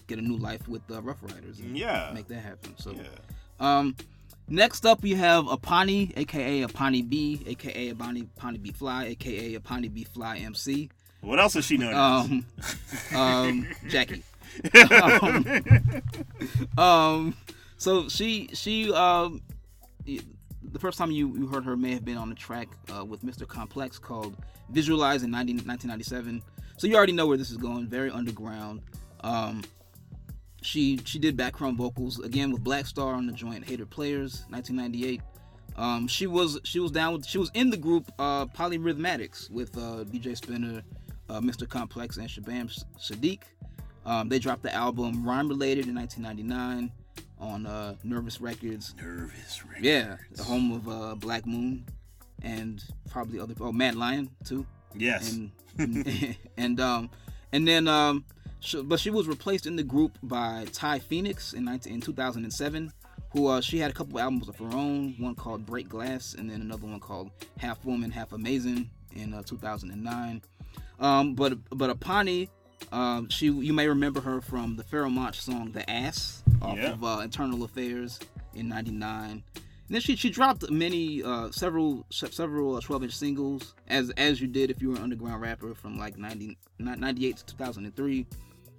get 0.07 0.18
a 0.18 0.22
new 0.22 0.37
life 0.37 0.66
with 0.68 0.87
the 0.87 1.01
Ruff 1.03 1.18
Ryders. 1.22 1.59
And 1.61 1.77
Yeah. 1.77 2.11
make 2.14 2.29
that 2.29 2.40
happen. 2.40 2.75
So, 2.79 2.92
Yeah. 2.92 3.09
um, 3.61 3.94
next 4.48 4.87
up 4.87 5.03
we 5.03 5.12
have 5.14 5.44
Apani, 5.44 6.12
aka 6.16 6.62
Apani 6.62 7.03
B, 7.09 7.42
aka 7.46 7.92
Apani 7.92 8.27
Apani 8.38 8.62
B 8.62 8.72
Fly, 8.72 9.05
aka 9.07 9.59
Apani 9.59 9.92
B 9.92 10.05
Fly 10.05 10.38
MC. 10.38 10.88
What 11.20 11.38
else 11.38 11.55
is 11.57 11.64
she 11.64 11.77
known 11.77 11.94
Um, 11.94 12.46
um, 13.14 13.66
Jackie. 13.88 14.22
um, 15.03 15.46
um, 16.79 17.37
so 17.77 18.09
she 18.09 18.48
she 18.55 18.92
um, 18.92 19.40
the 20.05 20.79
first 20.79 20.98
time 20.98 21.11
you, 21.11 21.37
you 21.37 21.46
heard 21.46 21.64
her 21.64 21.77
may 21.77 21.92
have 21.92 22.05
been 22.05 22.16
on 22.16 22.31
a 22.33 22.35
track 22.35 22.68
uh, 22.94 23.05
with 23.05 23.22
Mr. 23.22 23.46
Complex 23.46 23.98
called 23.98 24.37
Visualize 24.70 25.22
in 25.22 25.31
90, 25.31 25.53
1997. 25.66 26.42
So 26.83 26.88
you 26.88 26.97
already 26.97 27.12
know 27.12 27.29
where 27.29 27.37
this 27.37 27.53
is 27.53 27.59
going. 27.59 27.87
Very 27.87 28.11
underground. 28.11 28.83
Um, 29.21 29.62
she 30.62 30.99
she 31.05 31.21
did 31.21 31.37
background 31.37 31.77
vocals 31.77 32.18
again 32.18 32.51
with 32.51 32.64
Black 32.64 32.87
Star 32.87 33.14
on 33.14 33.25
the 33.25 33.33
joint 33.33 33.64
Hater 33.64 33.87
Players 33.87 34.47
1998. 34.49 35.21
Um, 35.77 36.09
she 36.09 36.27
was 36.27 36.59
she 36.64 36.81
was 36.81 36.90
down 36.90 37.12
with 37.12 37.25
she 37.25 37.38
was 37.38 37.53
in 37.55 37.71
the 37.71 37.77
group 37.77 38.11
uh, 38.18 38.47
Polyrhythm 38.47 39.07
Addicts 39.07 39.49
with 39.49 39.79
uh, 39.79 40.03
DJ 40.11 40.37
Spinner, 40.37 40.83
uh, 41.29 41.40
Mr. 41.40 41.68
Complex, 41.68 42.16
and 42.16 42.29
Shabaam 42.29 42.85
Sahdeeq. 42.99 43.42
Um, 44.05 44.29
they 44.29 44.40
dropped 44.40 44.64
the 44.64 44.75
album 44.75 45.25
Rhyme 45.25 45.49
Related 45.49 45.87
in 45.87 45.95
1999 45.95 46.90
on 47.38 47.64
uh, 47.64 47.95
Nervous 48.03 48.40
Records. 48.40 48.92
Nervous 49.01 49.64
Records. 49.64 49.85
Yeah, 49.85 50.16
the 50.33 50.42
home 50.42 50.73
of 50.73 50.88
uh, 50.88 51.14
Black 51.14 51.47
Moon 51.47 51.87
and 52.42 52.83
probably 53.09 53.38
other 53.38 53.55
oh 53.61 53.71
Mad 53.71 53.95
Lion 53.95 54.29
too. 54.45 54.66
Yes. 54.97 55.33
And 55.33 55.51
and, 56.57 56.81
um 56.81 57.11
and 57.53 57.67
then 57.67 57.89
um 57.89 58.25
sh 58.61 58.77
but 58.85 59.01
she 59.01 59.11
was 59.11 59.27
replaced 59.27 59.67
in 59.67 59.77
the 59.77 59.83
group 59.83 60.19
by 60.23 60.67
Tiye 60.73 61.01
Phoenix 61.03 61.53
in 61.55 61.65
19, 61.65 61.93
in 61.95 62.01
2007 62.01 62.93
who 63.31 63.47
uh, 63.47 63.63
she 63.63 63.79
had 63.79 63.91
a 63.91 63.95
couple 63.95 64.19
albums 64.21 64.47
of 64.49 64.57
her 64.59 64.69
own 64.77 65.15
one 65.19 65.35
called 65.35 65.65
Break 65.65 65.89
Glass 65.89 66.35
and 66.35 66.51
then 66.51 66.61
another 66.61 66.87
one 66.87 67.01
called 67.01 67.31
Half 67.59 67.85
Woman 67.87 68.11
Half 68.11 68.33
Amazing 68.33 68.91
in 69.17 69.33
uh, 69.33 69.43
2009 69.43 70.43
um 71.01 71.35
but 71.35 71.55
but 71.71 71.91
Apani 71.99 72.49
um 72.93 73.29
she 73.31 73.47
you 73.47 73.73
may 73.73 73.89
remember 73.89 74.21
her 74.21 74.41
from 74.41 74.77
the 74.77 74.85
Pharoahe 74.85 75.11
Monch 75.13 75.41
song 75.41 75.73
The 75.73 75.89
Ass 75.91 76.43
off 76.61 76.77
Yeah. 76.77 76.93
of 76.93 77.03
uh, 77.05 77.21
Internal 77.25 77.65
Affairs 77.65 78.21
in 78.55 78.69
99 78.69 79.43
and 79.88 79.95
then 79.95 80.01
she, 80.01 80.16
she 80.16 80.31
dropped 80.31 80.71
many 80.71 81.23
uh, 81.23 81.51
several 81.51 82.07
several 82.11 82.81
12 82.81 83.03
inch 83.05 83.16
singles 83.16 83.75
as 83.88 84.11
as 84.16 84.40
you 84.40 84.47
did 84.47 84.71
if 84.71 84.81
you 84.81 84.90
were 84.90 84.97
an 84.97 85.03
underground 85.03 85.40
rapper 85.42 85.75
from 85.75 85.99
like 85.99 86.16
90, 86.16 86.57
98 86.79 87.37
to 87.37 87.45
2003 87.47 88.27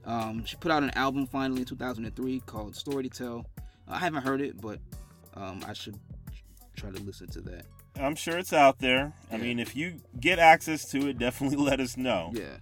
um, 0.05 0.43
she 0.45 0.55
put 0.57 0.71
out 0.71 0.83
an 0.83 0.91
album 0.91 1.25
finally 1.27 1.61
in 1.61 1.65
2003 1.65 2.39
called 2.45 2.75
story 2.75 3.03
to 3.03 3.09
tell 3.09 3.45
i 3.87 3.97
haven't 3.97 4.23
heard 4.23 4.41
it 4.41 4.59
but 4.59 4.79
um, 5.35 5.61
i 5.67 5.73
should 5.73 5.97
try 6.75 6.89
to 6.89 7.01
listen 7.03 7.27
to 7.27 7.41
that 7.41 7.65
I'm 7.95 8.15
sure 8.15 8.39
it's 8.39 8.53
out 8.53 8.79
there. 8.79 9.13
I 9.31 9.35
Yeah. 9.35 9.43
mean, 9.43 9.59
if 9.59 9.75
you 9.75 9.99
get 10.19 10.39
access 10.39 10.89
to 10.89 11.09
it, 11.09 11.19
definitely 11.19 11.57
let 11.63 11.79
us 11.79 11.95
know. 11.95 12.31
yeah 12.33 12.57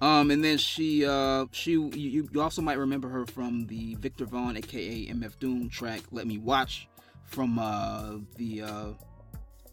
um, 0.00 0.30
and 0.30 0.42
then 0.42 0.56
she 0.56 1.04
uh, 1.04 1.44
she 1.52 1.72
you, 1.72 2.26
you 2.32 2.40
also 2.40 2.62
might 2.62 2.78
remember 2.78 3.10
her 3.10 3.26
from 3.26 3.66
the 3.66 3.94
viktor 3.96 4.24
vaughn 4.24 4.56
aka 4.56 5.06
mf 5.08 5.38
doom 5.38 5.68
track 5.68 6.00
let 6.10 6.26
me 6.26 6.38
watch 6.38 6.88
from 7.30 7.58
uh, 7.58 8.16
the 8.36 8.62
uh, 8.62 8.86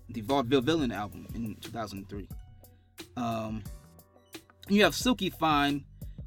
the 0.09 0.21
vaudeville 0.21 0.61
villain 0.61 0.91
album 0.91 1.27
in 1.35 1.55
2003 1.61 2.27
um, 3.17 3.63
you 4.69 4.83
have 4.83 4.95
silky 4.95 5.29
fine 5.29 5.83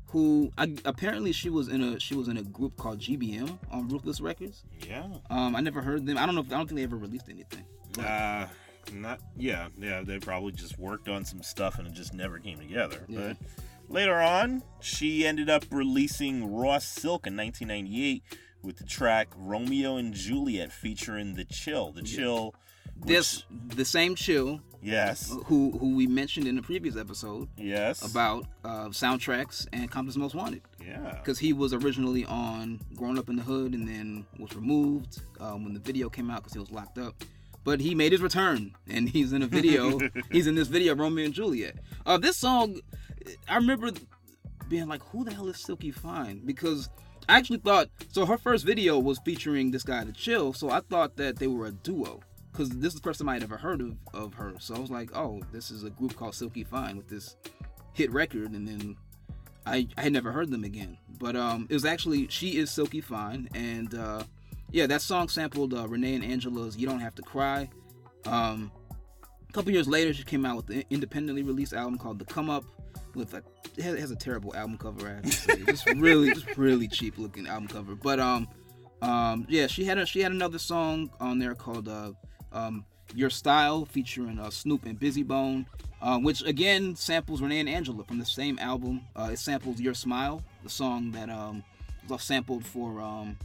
who 0.09 0.51
I, 0.59 0.75
apparently 0.85 1.33
she 1.33 1.49
was 1.51 1.69
in 1.69 1.83
a 1.83 2.01
she 2.01 2.14
was 2.14 2.29
in 2.29 2.37
a 2.37 2.43
group 2.43 2.77
called 2.77 2.99
gbm 3.01 3.59
on 3.71 3.88
ruthless 3.88 4.21
records 4.21 4.64
Yeah. 4.87 5.07
um, 5.31 5.55
i 5.57 5.61
never 5.61 5.81
heard 5.81 6.05
them 6.05 6.19
i 6.19 6.27
don't 6.27 6.35
know 6.35 6.40
if, 6.43 6.49
i 6.53 6.57
don't 6.57 6.66
think 6.66 6.77
they 6.79 6.85
ever 6.85 6.97
released 6.97 7.29
anything 7.29 7.64
Uh, 7.99 8.47
not 8.93 9.21
yeah, 9.37 9.69
yeah. 9.79 10.03
They 10.03 10.19
probably 10.19 10.53
just 10.53 10.79
worked 10.79 11.09
on 11.09 11.25
some 11.25 11.43
stuff 11.43 11.79
and 11.79 11.87
it 11.87 11.93
just 11.93 12.12
never 12.14 12.38
came 12.38 12.59
together. 12.59 13.05
Yeah. 13.09 13.19
But 13.21 13.37
later 13.88 14.16
on, 14.21 14.62
she 14.81 15.27
ended 15.27 15.49
up 15.51 15.64
releasing 15.71 16.53
Raw 16.53 16.79
Silk 16.79 17.27
in 17.27 17.37
1998 17.37 18.23
with 18.62 18.77
the 18.77 18.85
track 18.85 19.29
Romeo 19.37 19.96
and 19.96 20.12
Juliet 20.14 20.73
featuring 20.73 21.35
The 21.35 21.44
Chill. 21.44 21.92
The 21.92 22.03
Chill. 22.03 22.46
which- 22.46 22.55
this 23.07 23.44
the 23.68 23.85
same 23.87 24.14
chill 24.14 24.61
Yes. 24.83 25.33
who 25.46 25.70
who 25.79 25.94
we 25.94 26.07
mentioned 26.07 26.46
in 26.46 26.57
the 26.57 26.62
previous 26.62 26.96
episode 26.96 27.49
Yes. 27.57 28.03
about 28.03 28.46
uh, 28.62 28.88
soundtracks 28.88 29.66
and 29.73 29.90
Compton's 29.90 30.18
Most 30.18 30.35
Wanted 30.35 30.61
Yeah. 30.85 31.14
because 31.18 31.38
he 31.38 31.55
was 31.55 31.73
originally 31.73 32.27
on 32.27 32.79
Growing 32.94 33.16
Up 33.18 33.31
in 33.31 33.37
the 33.37 33.42
Hood 33.42 33.73
and 33.75 33.88
then 33.88 34.27
was 34.38 34.55
removed 34.55 35.23
um, 35.40 35.64
when 35.64 35.73
the 35.73 35.81
video 35.81 36.11
came 36.11 36.31
out 36.31 36.38
because 36.42 36.53
he 36.53 36.59
was 36.59 36.70
locked 36.70 36.99
up. 36.99 37.14
But 37.64 37.81
he 37.81 37.94
made 37.94 38.12
his 38.12 38.20
return 38.20 38.75
and 38.87 39.09
he's 39.14 39.33
in 39.33 39.42
a 39.42 39.46
video. 39.46 39.99
he's 40.31 40.46
in 40.46 40.55
this 40.55 40.68
video, 40.68 40.94
Romeo 40.94 41.25
and 41.25 41.33
Juliet. 41.35 41.77
Uh, 42.05 42.18
this 42.18 42.37
song, 42.37 42.81
I 43.49 43.57
remember 43.57 43.92
being 44.68 44.88
like, 44.88 45.03
"Who 45.05 45.25
the 45.25 45.33
hell 45.33 45.49
is 45.49 45.57
Silky 45.59 45.90
Fine?" 45.90 46.42
Because 46.44 46.88
I 47.31 47.38
actually 47.38 47.59
thought 47.59 47.88
so. 48.09 48.27
Her 48.27 48.37
first 48.37 48.66
video 48.66 48.99
was 48.99 49.21
featuring 49.25 49.71
this 49.71 49.85
guy, 49.85 50.03
The 50.03 50.12
Chill, 50.12 50.53
so 50.53 50.69
I 50.71 50.81
thought 50.81 51.16
that 51.16 51.38
they 51.38 51.47
were 51.47 51.66
a 51.66 51.71
duo. 51.71 52.21
Because 52.51 52.71
this 52.71 52.93
is 52.93 53.01
the 53.01 53.05
first 53.05 53.21
time 53.21 53.29
I 53.29 53.35
had 53.35 53.45
ever 53.45 53.57
heard 53.57 53.81
of, 53.81 53.97
of 54.12 54.35
her. 54.35 54.55
So 54.59 54.75
I 54.75 54.81
was 54.81 54.90
like, 54.90 55.16
oh, 55.16 55.40
this 55.53 55.71
is 55.71 55.85
a 55.85 55.90
group 55.90 56.16
called 56.16 56.35
Silky 56.35 56.64
Fine 56.64 56.97
with 56.97 57.09
this 57.09 57.37
hit 57.93 58.11
record. 58.11 58.51
And 58.51 58.66
then 58.66 58.97
I, 59.64 59.87
I 59.97 60.03
had 60.03 60.12
never 60.12 60.33
heard 60.33 60.51
them 60.51 60.64
again. 60.64 60.99
But 61.21 61.37
um, 61.37 61.69
it 61.71 61.75
was 61.75 61.85
actually, 61.85 62.27
she 62.27 62.59
is 62.59 62.69
Silky 62.73 63.01
Fine. 63.01 63.49
And 63.55 63.95
uh, 63.95 64.25
yeah, 64.73 64.88
that 64.88 65.01
song 65.01 65.29
sampled 65.29 65.73
uh, 65.73 65.87
Renee 65.87 66.16
and 66.16 66.25
Angela's 66.25 66.77
You 66.77 66.88
Don't 66.88 66.99
Have 66.99 67.14
to 67.14 67.23
Cry. 67.23 67.71
Um, 68.27 68.73
a 69.49 69.53
couple 69.53 69.71
years 69.71 69.87
later, 69.87 70.12
she 70.12 70.25
came 70.25 70.45
out 70.45 70.57
with 70.57 70.71
an 70.71 70.83
independently 70.90 71.45
released 71.45 71.73
album 71.73 71.97
called 71.97 72.19
The 72.19 72.25
Come 72.25 72.51
Up. 72.51 72.64
With 73.14 73.35
a, 73.35 73.43
it 73.81 73.85
has, 73.85 73.95
it 73.95 74.01
has 74.01 74.11
a 74.11 74.16
terrible 74.16 74.55
album 74.55 74.77
cover. 74.77 75.09
I 75.09 75.14
have 75.14 75.23
to 75.23 75.33
say, 75.33 75.64
just 75.64 75.87
really, 75.97 76.33
just 76.33 76.57
really 76.57 76.87
cheap 76.87 77.19
looking 77.19 77.47
album 77.47 77.69
cover. 77.69 77.95
But 77.95 78.21
um, 78.21 78.47
um, 79.03 79.47
yeah, 79.49 79.66
she 79.66 79.85
had 79.85 79.99
a, 79.99 80.07
she 80.07 80.21
had 80.21 80.33
another 80.33 80.59
song 80.59 81.11
on 81.19 81.38
there 81.38 81.55
called 81.55 81.88
uh, 81.88 82.12
um, 82.53 82.85
Your 83.14 83.31
Style, 83.31 83.87
featuring 83.87 84.38
uh, 84.38 84.51
Snoop 84.51 84.85
and 84.85 85.01
Bizzy 85.01 85.27
Bone, 85.27 85.66
uh, 86.03 86.19
which 86.19 86.43
again 86.43 86.95
samples 86.95 87.40
Renee 87.40 87.61
and 87.61 87.69
Angela 87.69 88.05
from 88.05 88.19
the 88.19 88.27
same 88.27 88.59
album. 88.59 89.01
Uh, 89.16 89.31
it 89.33 89.38
samples 89.38 89.81
Your 89.81 89.95
Smile, 89.95 90.43
the 90.62 90.71
song 90.71 91.11
that 91.12 91.31
um, 91.31 91.64
was 92.09 92.23
sampled 92.23 92.64
for 92.64 93.01
um, 93.01 93.37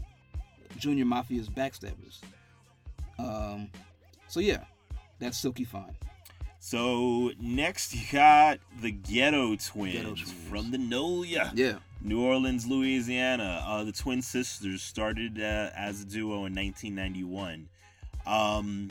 Junior 0.78 1.06
Mafia's 1.06 1.50
Backstabbers. 1.50 2.20
Um, 3.18 3.70
so 4.28 4.42
yeah, 4.42 4.66
that's 5.20 5.38
Silky 5.38 5.64
Fine. 5.64 5.96
So 6.70 7.32
next 7.40 7.94
you 7.94 8.02
got 8.12 8.58
the 8.82 8.90
Ghetto 8.90 9.56
Twins, 9.56 9.94
Ghetto 9.94 10.16
Twins. 10.16 10.32
from 10.50 10.72
the 10.72 10.80
NOLA. 10.80 11.52
Yeah, 11.54 11.78
New 12.02 12.24
Orleans, 12.26 12.66
Louisiana. 12.66 13.64
Uh, 13.68 13.84
the 13.84 13.92
twin 13.92 14.24
sisters 14.24 14.82
started 14.82 15.40
uh, 15.40 15.70
as 15.76 16.02
a 16.02 16.06
duo 16.06 16.46
in 16.46 16.56
1991. 16.56 17.70
Um, 18.26 18.90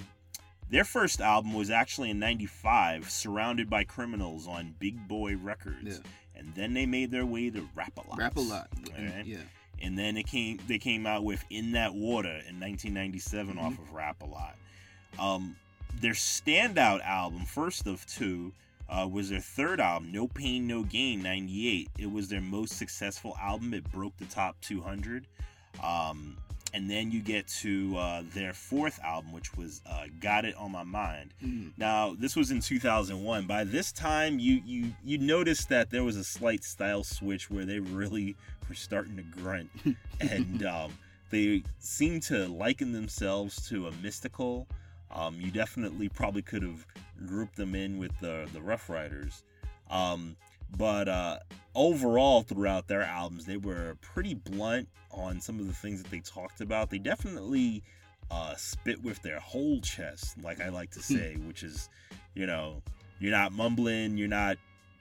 their 0.70 0.84
first 0.84 1.20
album 1.20 1.52
was 1.52 1.68
actually 1.68 2.10
in 2.10 2.20
95, 2.20 3.10
Surrounded 3.10 3.68
by 3.68 3.82
Criminals 3.82 4.46
on 4.46 4.76
Big 4.78 5.08
Boy 5.08 5.34
Records. 5.37 5.82
Yeah. 5.82 5.96
And 6.37 6.54
then 6.54 6.74
they 6.74 6.87
made 6.87 7.10
their 7.10 7.26
way 7.26 7.50
to 7.50 7.68
Rap 7.74 7.98
A 7.98 8.08
Lot. 8.08 8.18
rap 8.18 8.37
a 8.37 8.40
lot. 8.40 8.68
Alright. 8.96 9.26
Yeah, 9.26 9.38
And 9.82 9.98
then 9.98 10.16
it 10.16 10.28
came 10.28 10.60
they 10.68 10.78
came 10.78 11.06
out 11.08 11.24
with 11.24 11.44
In 11.50 11.72
That 11.72 11.92
Water 11.92 12.40
in 12.48 12.60
1997 12.60 13.56
Mm-hmm. 13.56 13.58
off 13.66 13.72
of 13.80 13.92
Rap 13.92 14.22
A 14.22 14.26
Lot. 14.26 14.54
Um, 15.18 15.56
their 16.00 16.12
standout 16.12 17.04
album, 17.04 17.44
first 17.44 17.87
of 17.87 18.04
two, 18.07 18.52
uh, 18.88 19.09
was 19.11 19.30
their 19.30 19.40
third 19.40 19.80
album, 19.80 20.12
No 20.12 20.28
Pain, 20.28 20.66
No 20.66 20.83
Gain, 20.83 21.22
98. 21.22 21.88
It 21.98 22.11
was 22.11 22.28
their 22.28 22.40
most 22.40 22.76
successful 22.76 23.37
album. 23.40 23.72
It 23.74 23.90
broke 23.90 24.16
the 24.18 24.26
top 24.26 24.61
200. 24.61 25.26
Um, 25.83 26.37
and 26.74 26.90
then 26.90 27.12
you 27.12 27.20
get 27.20 27.46
to 27.46 27.96
uh, 27.96 28.22
their 28.35 28.52
fourth 28.52 28.98
album, 29.02 29.33
which 29.33 29.57
was 29.57 29.80
uh, 29.87 30.07
Got 30.20 30.44
It 30.44 30.57
On 30.57 30.72
My 30.72 30.83
Mind. 30.83 31.33
Mhm. 31.42 31.70
Now, 31.76 32.16
this 32.18 32.35
was 32.35 32.50
in 32.50 32.61
2001. 32.61 33.46
By 33.46 33.62
this 33.62 33.92
time, 33.92 34.40
you 34.40 34.61
you 34.66 34.92
you 35.04 35.18
noticed 35.18 35.68
that 35.68 35.90
there 35.90 36.02
was 36.02 36.16
a 36.16 36.24
slight 36.24 36.64
style 36.64 37.04
switch 37.04 37.48
where 37.48 37.64
they 37.64 37.78
really 37.78 38.35
were 38.68 38.74
starting 38.74 39.16
to 39.16 39.22
grunt, 39.22 39.70
and 40.20 40.66
um, 40.66 40.92
they 41.30 41.62
seemed 41.78 42.24
to 42.24 42.48
liken 42.48 42.90
themselves 42.90 43.68
to 43.68 43.87
a 43.87 43.92
mystical. 44.02 44.66
Um, 45.14 45.40
you 45.40 45.50
definitely 45.50 46.09
probably 46.09 46.42
could 46.42 46.62
have 46.62 46.87
grouped 47.27 47.57
them 47.57 47.74
in 47.74 47.98
with 47.98 48.18
the 48.20 48.48
the 48.53 48.61
Ruff 48.61 48.88
Ryders, 48.90 49.44
um, 49.90 50.37
but 50.77 51.09
uh, 51.09 51.38
overall 51.74 52.42
throughout 52.42 52.88
their 52.88 53.03
albums, 53.03 53.44
they 53.44 53.57
were 53.57 53.96
pretty 54.00 54.35
blunt 54.35 54.88
on 55.11 55.40
some 55.40 55.61
of 55.61 55.66
the 55.66 55.72
things 55.72 56.03
that 56.03 56.11
they 56.11 56.20
talked 56.20 56.61
about. 56.61 56.90
They 56.90 56.98
definitely 56.98 57.83
uh, 58.31 58.55
spit 58.57 59.03
with 59.03 59.22
their 59.22 59.38
whole 59.38 59.81
chest, 59.81 60.37
like 60.42 60.61
I 60.61 60.68
like 60.68 60.90
to 60.92 61.03
say, 61.03 61.37
which 61.46 61.62
is, 61.62 61.88
you 62.35 62.46
know, 62.46 62.83
you're 63.20 63.31
not 63.31 63.53
mumbling, 63.53 64.16
you're 64.16 64.29
not 64.29 64.57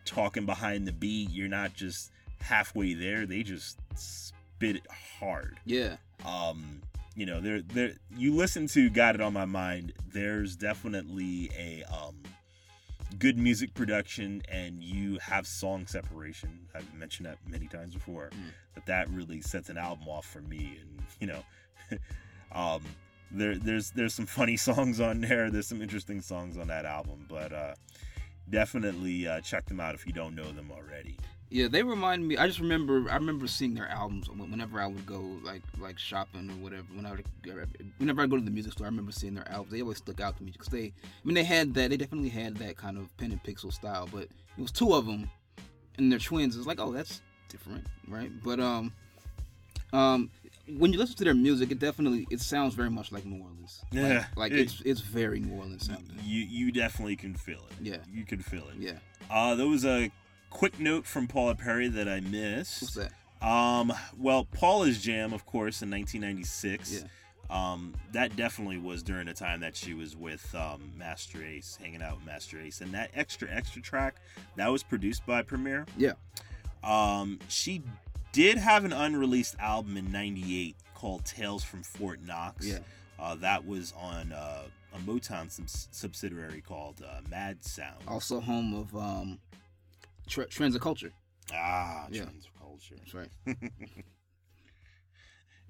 talking 0.05 0.45
behind 0.45 0.87
the 0.87 0.91
beat. 0.91 1.29
You're 1.31 1.47
not 1.47 1.73
just 1.73 2.11
halfway 2.39 2.93
there. 2.93 3.25
They 3.25 3.43
just 3.43 3.77
spit 3.95 4.77
it 4.77 4.87
hard. 5.19 5.59
Yeah. 5.65 5.97
Um, 6.25 6.81
you 7.15 7.25
know, 7.25 7.39
there 7.39 7.61
there 7.61 7.93
you 8.15 8.33
listen 8.33 8.67
to 8.67 8.89
Got 8.89 9.15
It 9.15 9.21
on 9.21 9.33
My 9.33 9.45
Mind, 9.45 9.93
there's 10.11 10.55
definitely 10.55 11.51
a 11.57 11.83
um 11.83 12.15
good 13.19 13.37
music 13.37 13.73
production 13.75 14.41
and 14.49 14.83
you 14.83 15.19
have 15.19 15.45
song 15.45 15.85
separation. 15.85 16.67
I've 16.73 16.91
mentioned 16.93 17.27
that 17.27 17.37
many 17.47 17.67
times 17.67 17.93
before. 17.93 18.29
Mm. 18.33 18.51
But 18.73 18.85
that 18.87 19.09
really 19.09 19.41
sets 19.41 19.69
an 19.69 19.77
album 19.77 20.07
off 20.07 20.25
for 20.25 20.41
me 20.41 20.79
and 20.81 21.01
you 21.19 21.27
know 21.27 21.43
um 22.51 22.81
there 23.31 23.57
there's 23.57 23.91
there's 23.91 24.13
some 24.13 24.25
funny 24.25 24.57
songs 24.69 24.99
on 24.99 25.21
there. 25.21 25.51
There's 25.51 25.67
some 25.67 25.81
interesting 25.81 26.21
songs 26.21 26.57
on 26.57 26.67
that 26.67 26.85
album, 26.85 27.25
but 27.29 27.53
uh 27.53 27.75
definitely 28.49 29.27
uh, 29.27 29.39
check 29.41 29.65
them 29.65 29.79
out 29.79 29.95
if 29.95 30.05
you 30.05 30.13
don't 30.13 30.35
know 30.35 30.51
them 30.51 30.71
already. 30.71 31.17
Yeah, 31.53 31.67
they 31.67 31.83
remind 31.83 32.27
me. 32.27 32.35
I 32.35 32.47
just 32.47 32.59
remember. 32.59 33.05
I 33.11 33.13
remember 33.13 33.45
seeing 33.45 33.75
their 33.75 33.87
albums 33.87 34.27
whenever 34.27 34.81
I 34.81 34.87
would 34.87 35.05
go 35.05 35.23
like 35.43 35.61
like 35.79 35.99
shopping 35.99 36.49
or 36.49 36.53
whatever. 36.55 36.87
Whenever 36.95 37.19
whenever 37.99 38.23
I 38.23 38.25
go 38.25 38.37
to 38.37 38.43
the 38.43 38.49
music 38.49 38.73
store, 38.73 38.87
I 38.87 38.89
remember 38.89 39.11
seeing 39.11 39.35
their 39.35 39.47
albums. 39.47 39.71
They 39.71 39.81
always 39.83 39.99
stuck 39.99 40.19
out 40.19 40.35
to 40.37 40.43
me 40.43 40.49
because 40.49 40.69
they. 40.69 40.85
I 40.85 40.91
mean, 41.23 41.35
they 41.35 41.43
had 41.43 41.75
that. 41.75 41.91
They 41.91 41.97
definitely 41.97 42.29
had 42.29 42.57
that 42.57 42.75
kind 42.75 42.97
of 42.97 43.15
pen 43.17 43.31
and 43.31 43.43
pixel 43.43 43.71
style. 43.71 44.09
But 44.11 44.23
it 44.23 44.61
was 44.61 44.71
two 44.71 44.95
of 44.95 45.05
them, 45.05 45.29
and 45.99 46.11
they're 46.11 46.17
twins. 46.17 46.57
It's 46.57 46.65
like, 46.65 46.79
oh, 46.79 46.91
that's 46.91 47.21
different, 47.49 47.85
right? 48.07 48.31
But 48.43 48.59
um, 48.59 48.91
um, 49.93 50.31
when 50.79 50.91
you 50.91 50.97
listen 50.97 51.17
to 51.17 51.23
their 51.23 51.35
music, 51.35 51.69
it 51.69 51.77
definitely 51.77 52.25
it 52.31 52.39
sounds 52.39 52.73
very 52.73 52.89
much 52.89 53.11
like 53.11 53.25
New 53.27 53.43
Orleans. 53.43 53.83
Yeah, 53.91 54.25
like, 54.35 54.37
like 54.37 54.51
it, 54.53 54.59
it's 54.61 54.81
it's 54.85 55.01
very 55.01 55.39
New 55.39 55.55
Orleans 55.55 55.85
sounding. 55.85 56.17
You 56.23 56.41
you 56.41 56.71
definitely 56.71 57.15
can 57.15 57.35
feel 57.35 57.63
it. 57.69 57.75
Yeah, 57.79 57.97
you 58.11 58.25
can 58.25 58.39
feel 58.39 58.67
it. 58.69 58.77
Yeah. 58.79 58.97
Uh, 59.29 59.53
there 59.53 59.67
was 59.67 59.85
a 59.85 60.11
quick 60.53 60.79
note 60.79 61.05
from 61.05 61.27
Paula 61.27 61.55
Perry 61.55 61.87
that 61.89 62.07
I 62.07 62.19
missed. 62.21 62.83
What's 62.83 62.95
that? 62.95 63.11
Um, 63.45 63.91
well, 64.17 64.45
Paula's 64.45 65.01
Jam, 65.01 65.33
of 65.33 65.45
course, 65.45 65.81
in 65.81 65.91
1996. 65.91 67.03
Yeah. 67.03 67.07
Um, 67.49 67.93
that 68.13 68.35
definitely 68.35 68.77
was 68.77 69.03
during 69.03 69.27
the 69.27 69.33
time 69.33 69.59
that 69.59 69.75
she 69.75 69.93
was 69.93 70.15
with 70.15 70.55
um, 70.55 70.91
Masta 70.97 71.43
Ace, 71.45 71.77
hanging 71.81 72.01
out 72.01 72.15
with 72.15 72.25
Masta 72.25 72.59
Ace, 72.61 72.81
and 72.81 72.91
that 72.93 73.11
extra 73.13 73.49
extra 73.51 73.81
track 73.81 74.15
that 74.55 74.69
was 74.69 74.81
produced 74.81 75.25
by 75.25 75.41
Premier. 75.41 75.85
Yeah. 75.97 76.13
Um, 76.83 77.39
she 77.49 77.81
did 78.31 78.57
have 78.57 78.85
an 78.85 78.93
unreleased 78.93 79.55
album 79.59 79.97
in 79.97 80.11
'98 80.11 80.75
called 80.95 81.25
Tales 81.25 81.63
from 81.63 81.83
Fort 81.83 82.21
Knox. 82.25 82.65
Yeah. 82.65 82.79
Uh, 83.19 83.35
that 83.35 83.67
was 83.67 83.93
on 83.99 84.31
uh, 84.31 84.63
a 84.95 84.97
Motown 84.99 85.49
subsidiary 85.91 86.61
called 86.61 87.03
uh, 87.05 87.21
Mad 87.29 87.63
Sound. 87.63 88.03
Also 88.07 88.39
home 88.39 88.73
of 88.73 88.95
um, 88.95 89.37
Tr- 90.27 90.43
Trends 90.43 90.75
of 90.75 90.81
Culture. 90.81 91.13
Ah, 91.53 92.07
yeah. 92.09 92.23
Trends 92.23 92.45
of 92.45 92.59
Culture. 92.59 92.95
That's 92.97 93.13
right. 93.13 93.29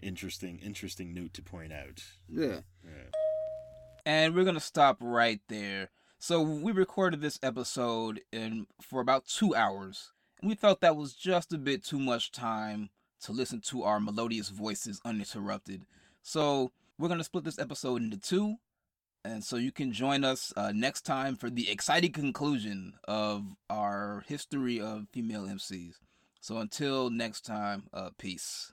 interesting, 0.01 0.59
interesting 0.59 1.13
note 1.13 1.33
to 1.33 1.41
point 1.41 1.73
out. 1.73 2.03
Yeah. 2.29 2.59
yeah. 2.83 3.09
And 4.05 4.35
we're 4.35 4.43
gonna 4.43 4.59
stop 4.59 4.97
right 4.99 5.39
there. 5.47 5.89
So 6.19 6.41
we 6.41 6.71
recorded 6.71 7.21
this 7.21 7.39
episode 7.43 8.21
in 8.31 8.67
for 8.81 9.01
about 9.01 9.25
two 9.25 9.55
hours, 9.55 10.11
and 10.41 10.49
we 10.49 10.55
felt 10.55 10.81
that 10.81 10.95
was 10.95 11.13
just 11.13 11.53
a 11.53 11.57
bit 11.57 11.83
too 11.83 11.99
much 11.99 12.31
time 12.31 12.89
to 13.23 13.31
listen 13.31 13.61
to 13.61 13.83
our 13.83 13.99
melodious 13.99 14.49
voices 14.49 15.01
uninterrupted. 15.05 15.85
So 16.21 16.71
we're 16.97 17.09
gonna 17.09 17.23
split 17.23 17.43
this 17.43 17.59
episode 17.59 18.01
into 18.01 18.17
two. 18.17 18.55
And 19.25 19.43
so 19.43 19.55
you 19.55 19.71
can 19.71 19.93
join 19.93 20.25
us 20.25 20.51
uh, 20.57 20.73
next 20.75 21.03
time 21.03 21.37
for 21.37 21.49
the 21.49 21.71
exciting 21.71 22.11
conclusion 22.11 22.95
of 23.05 23.55
our 23.69 24.23
history 24.27 24.81
of 24.81 25.07
female 25.13 25.47
MCs. 25.47 25.95
So 26.41 26.57
until 26.57 27.09
next 27.09 27.45
time, 27.45 27.83
uh, 27.93 28.09
peace. 28.17 28.72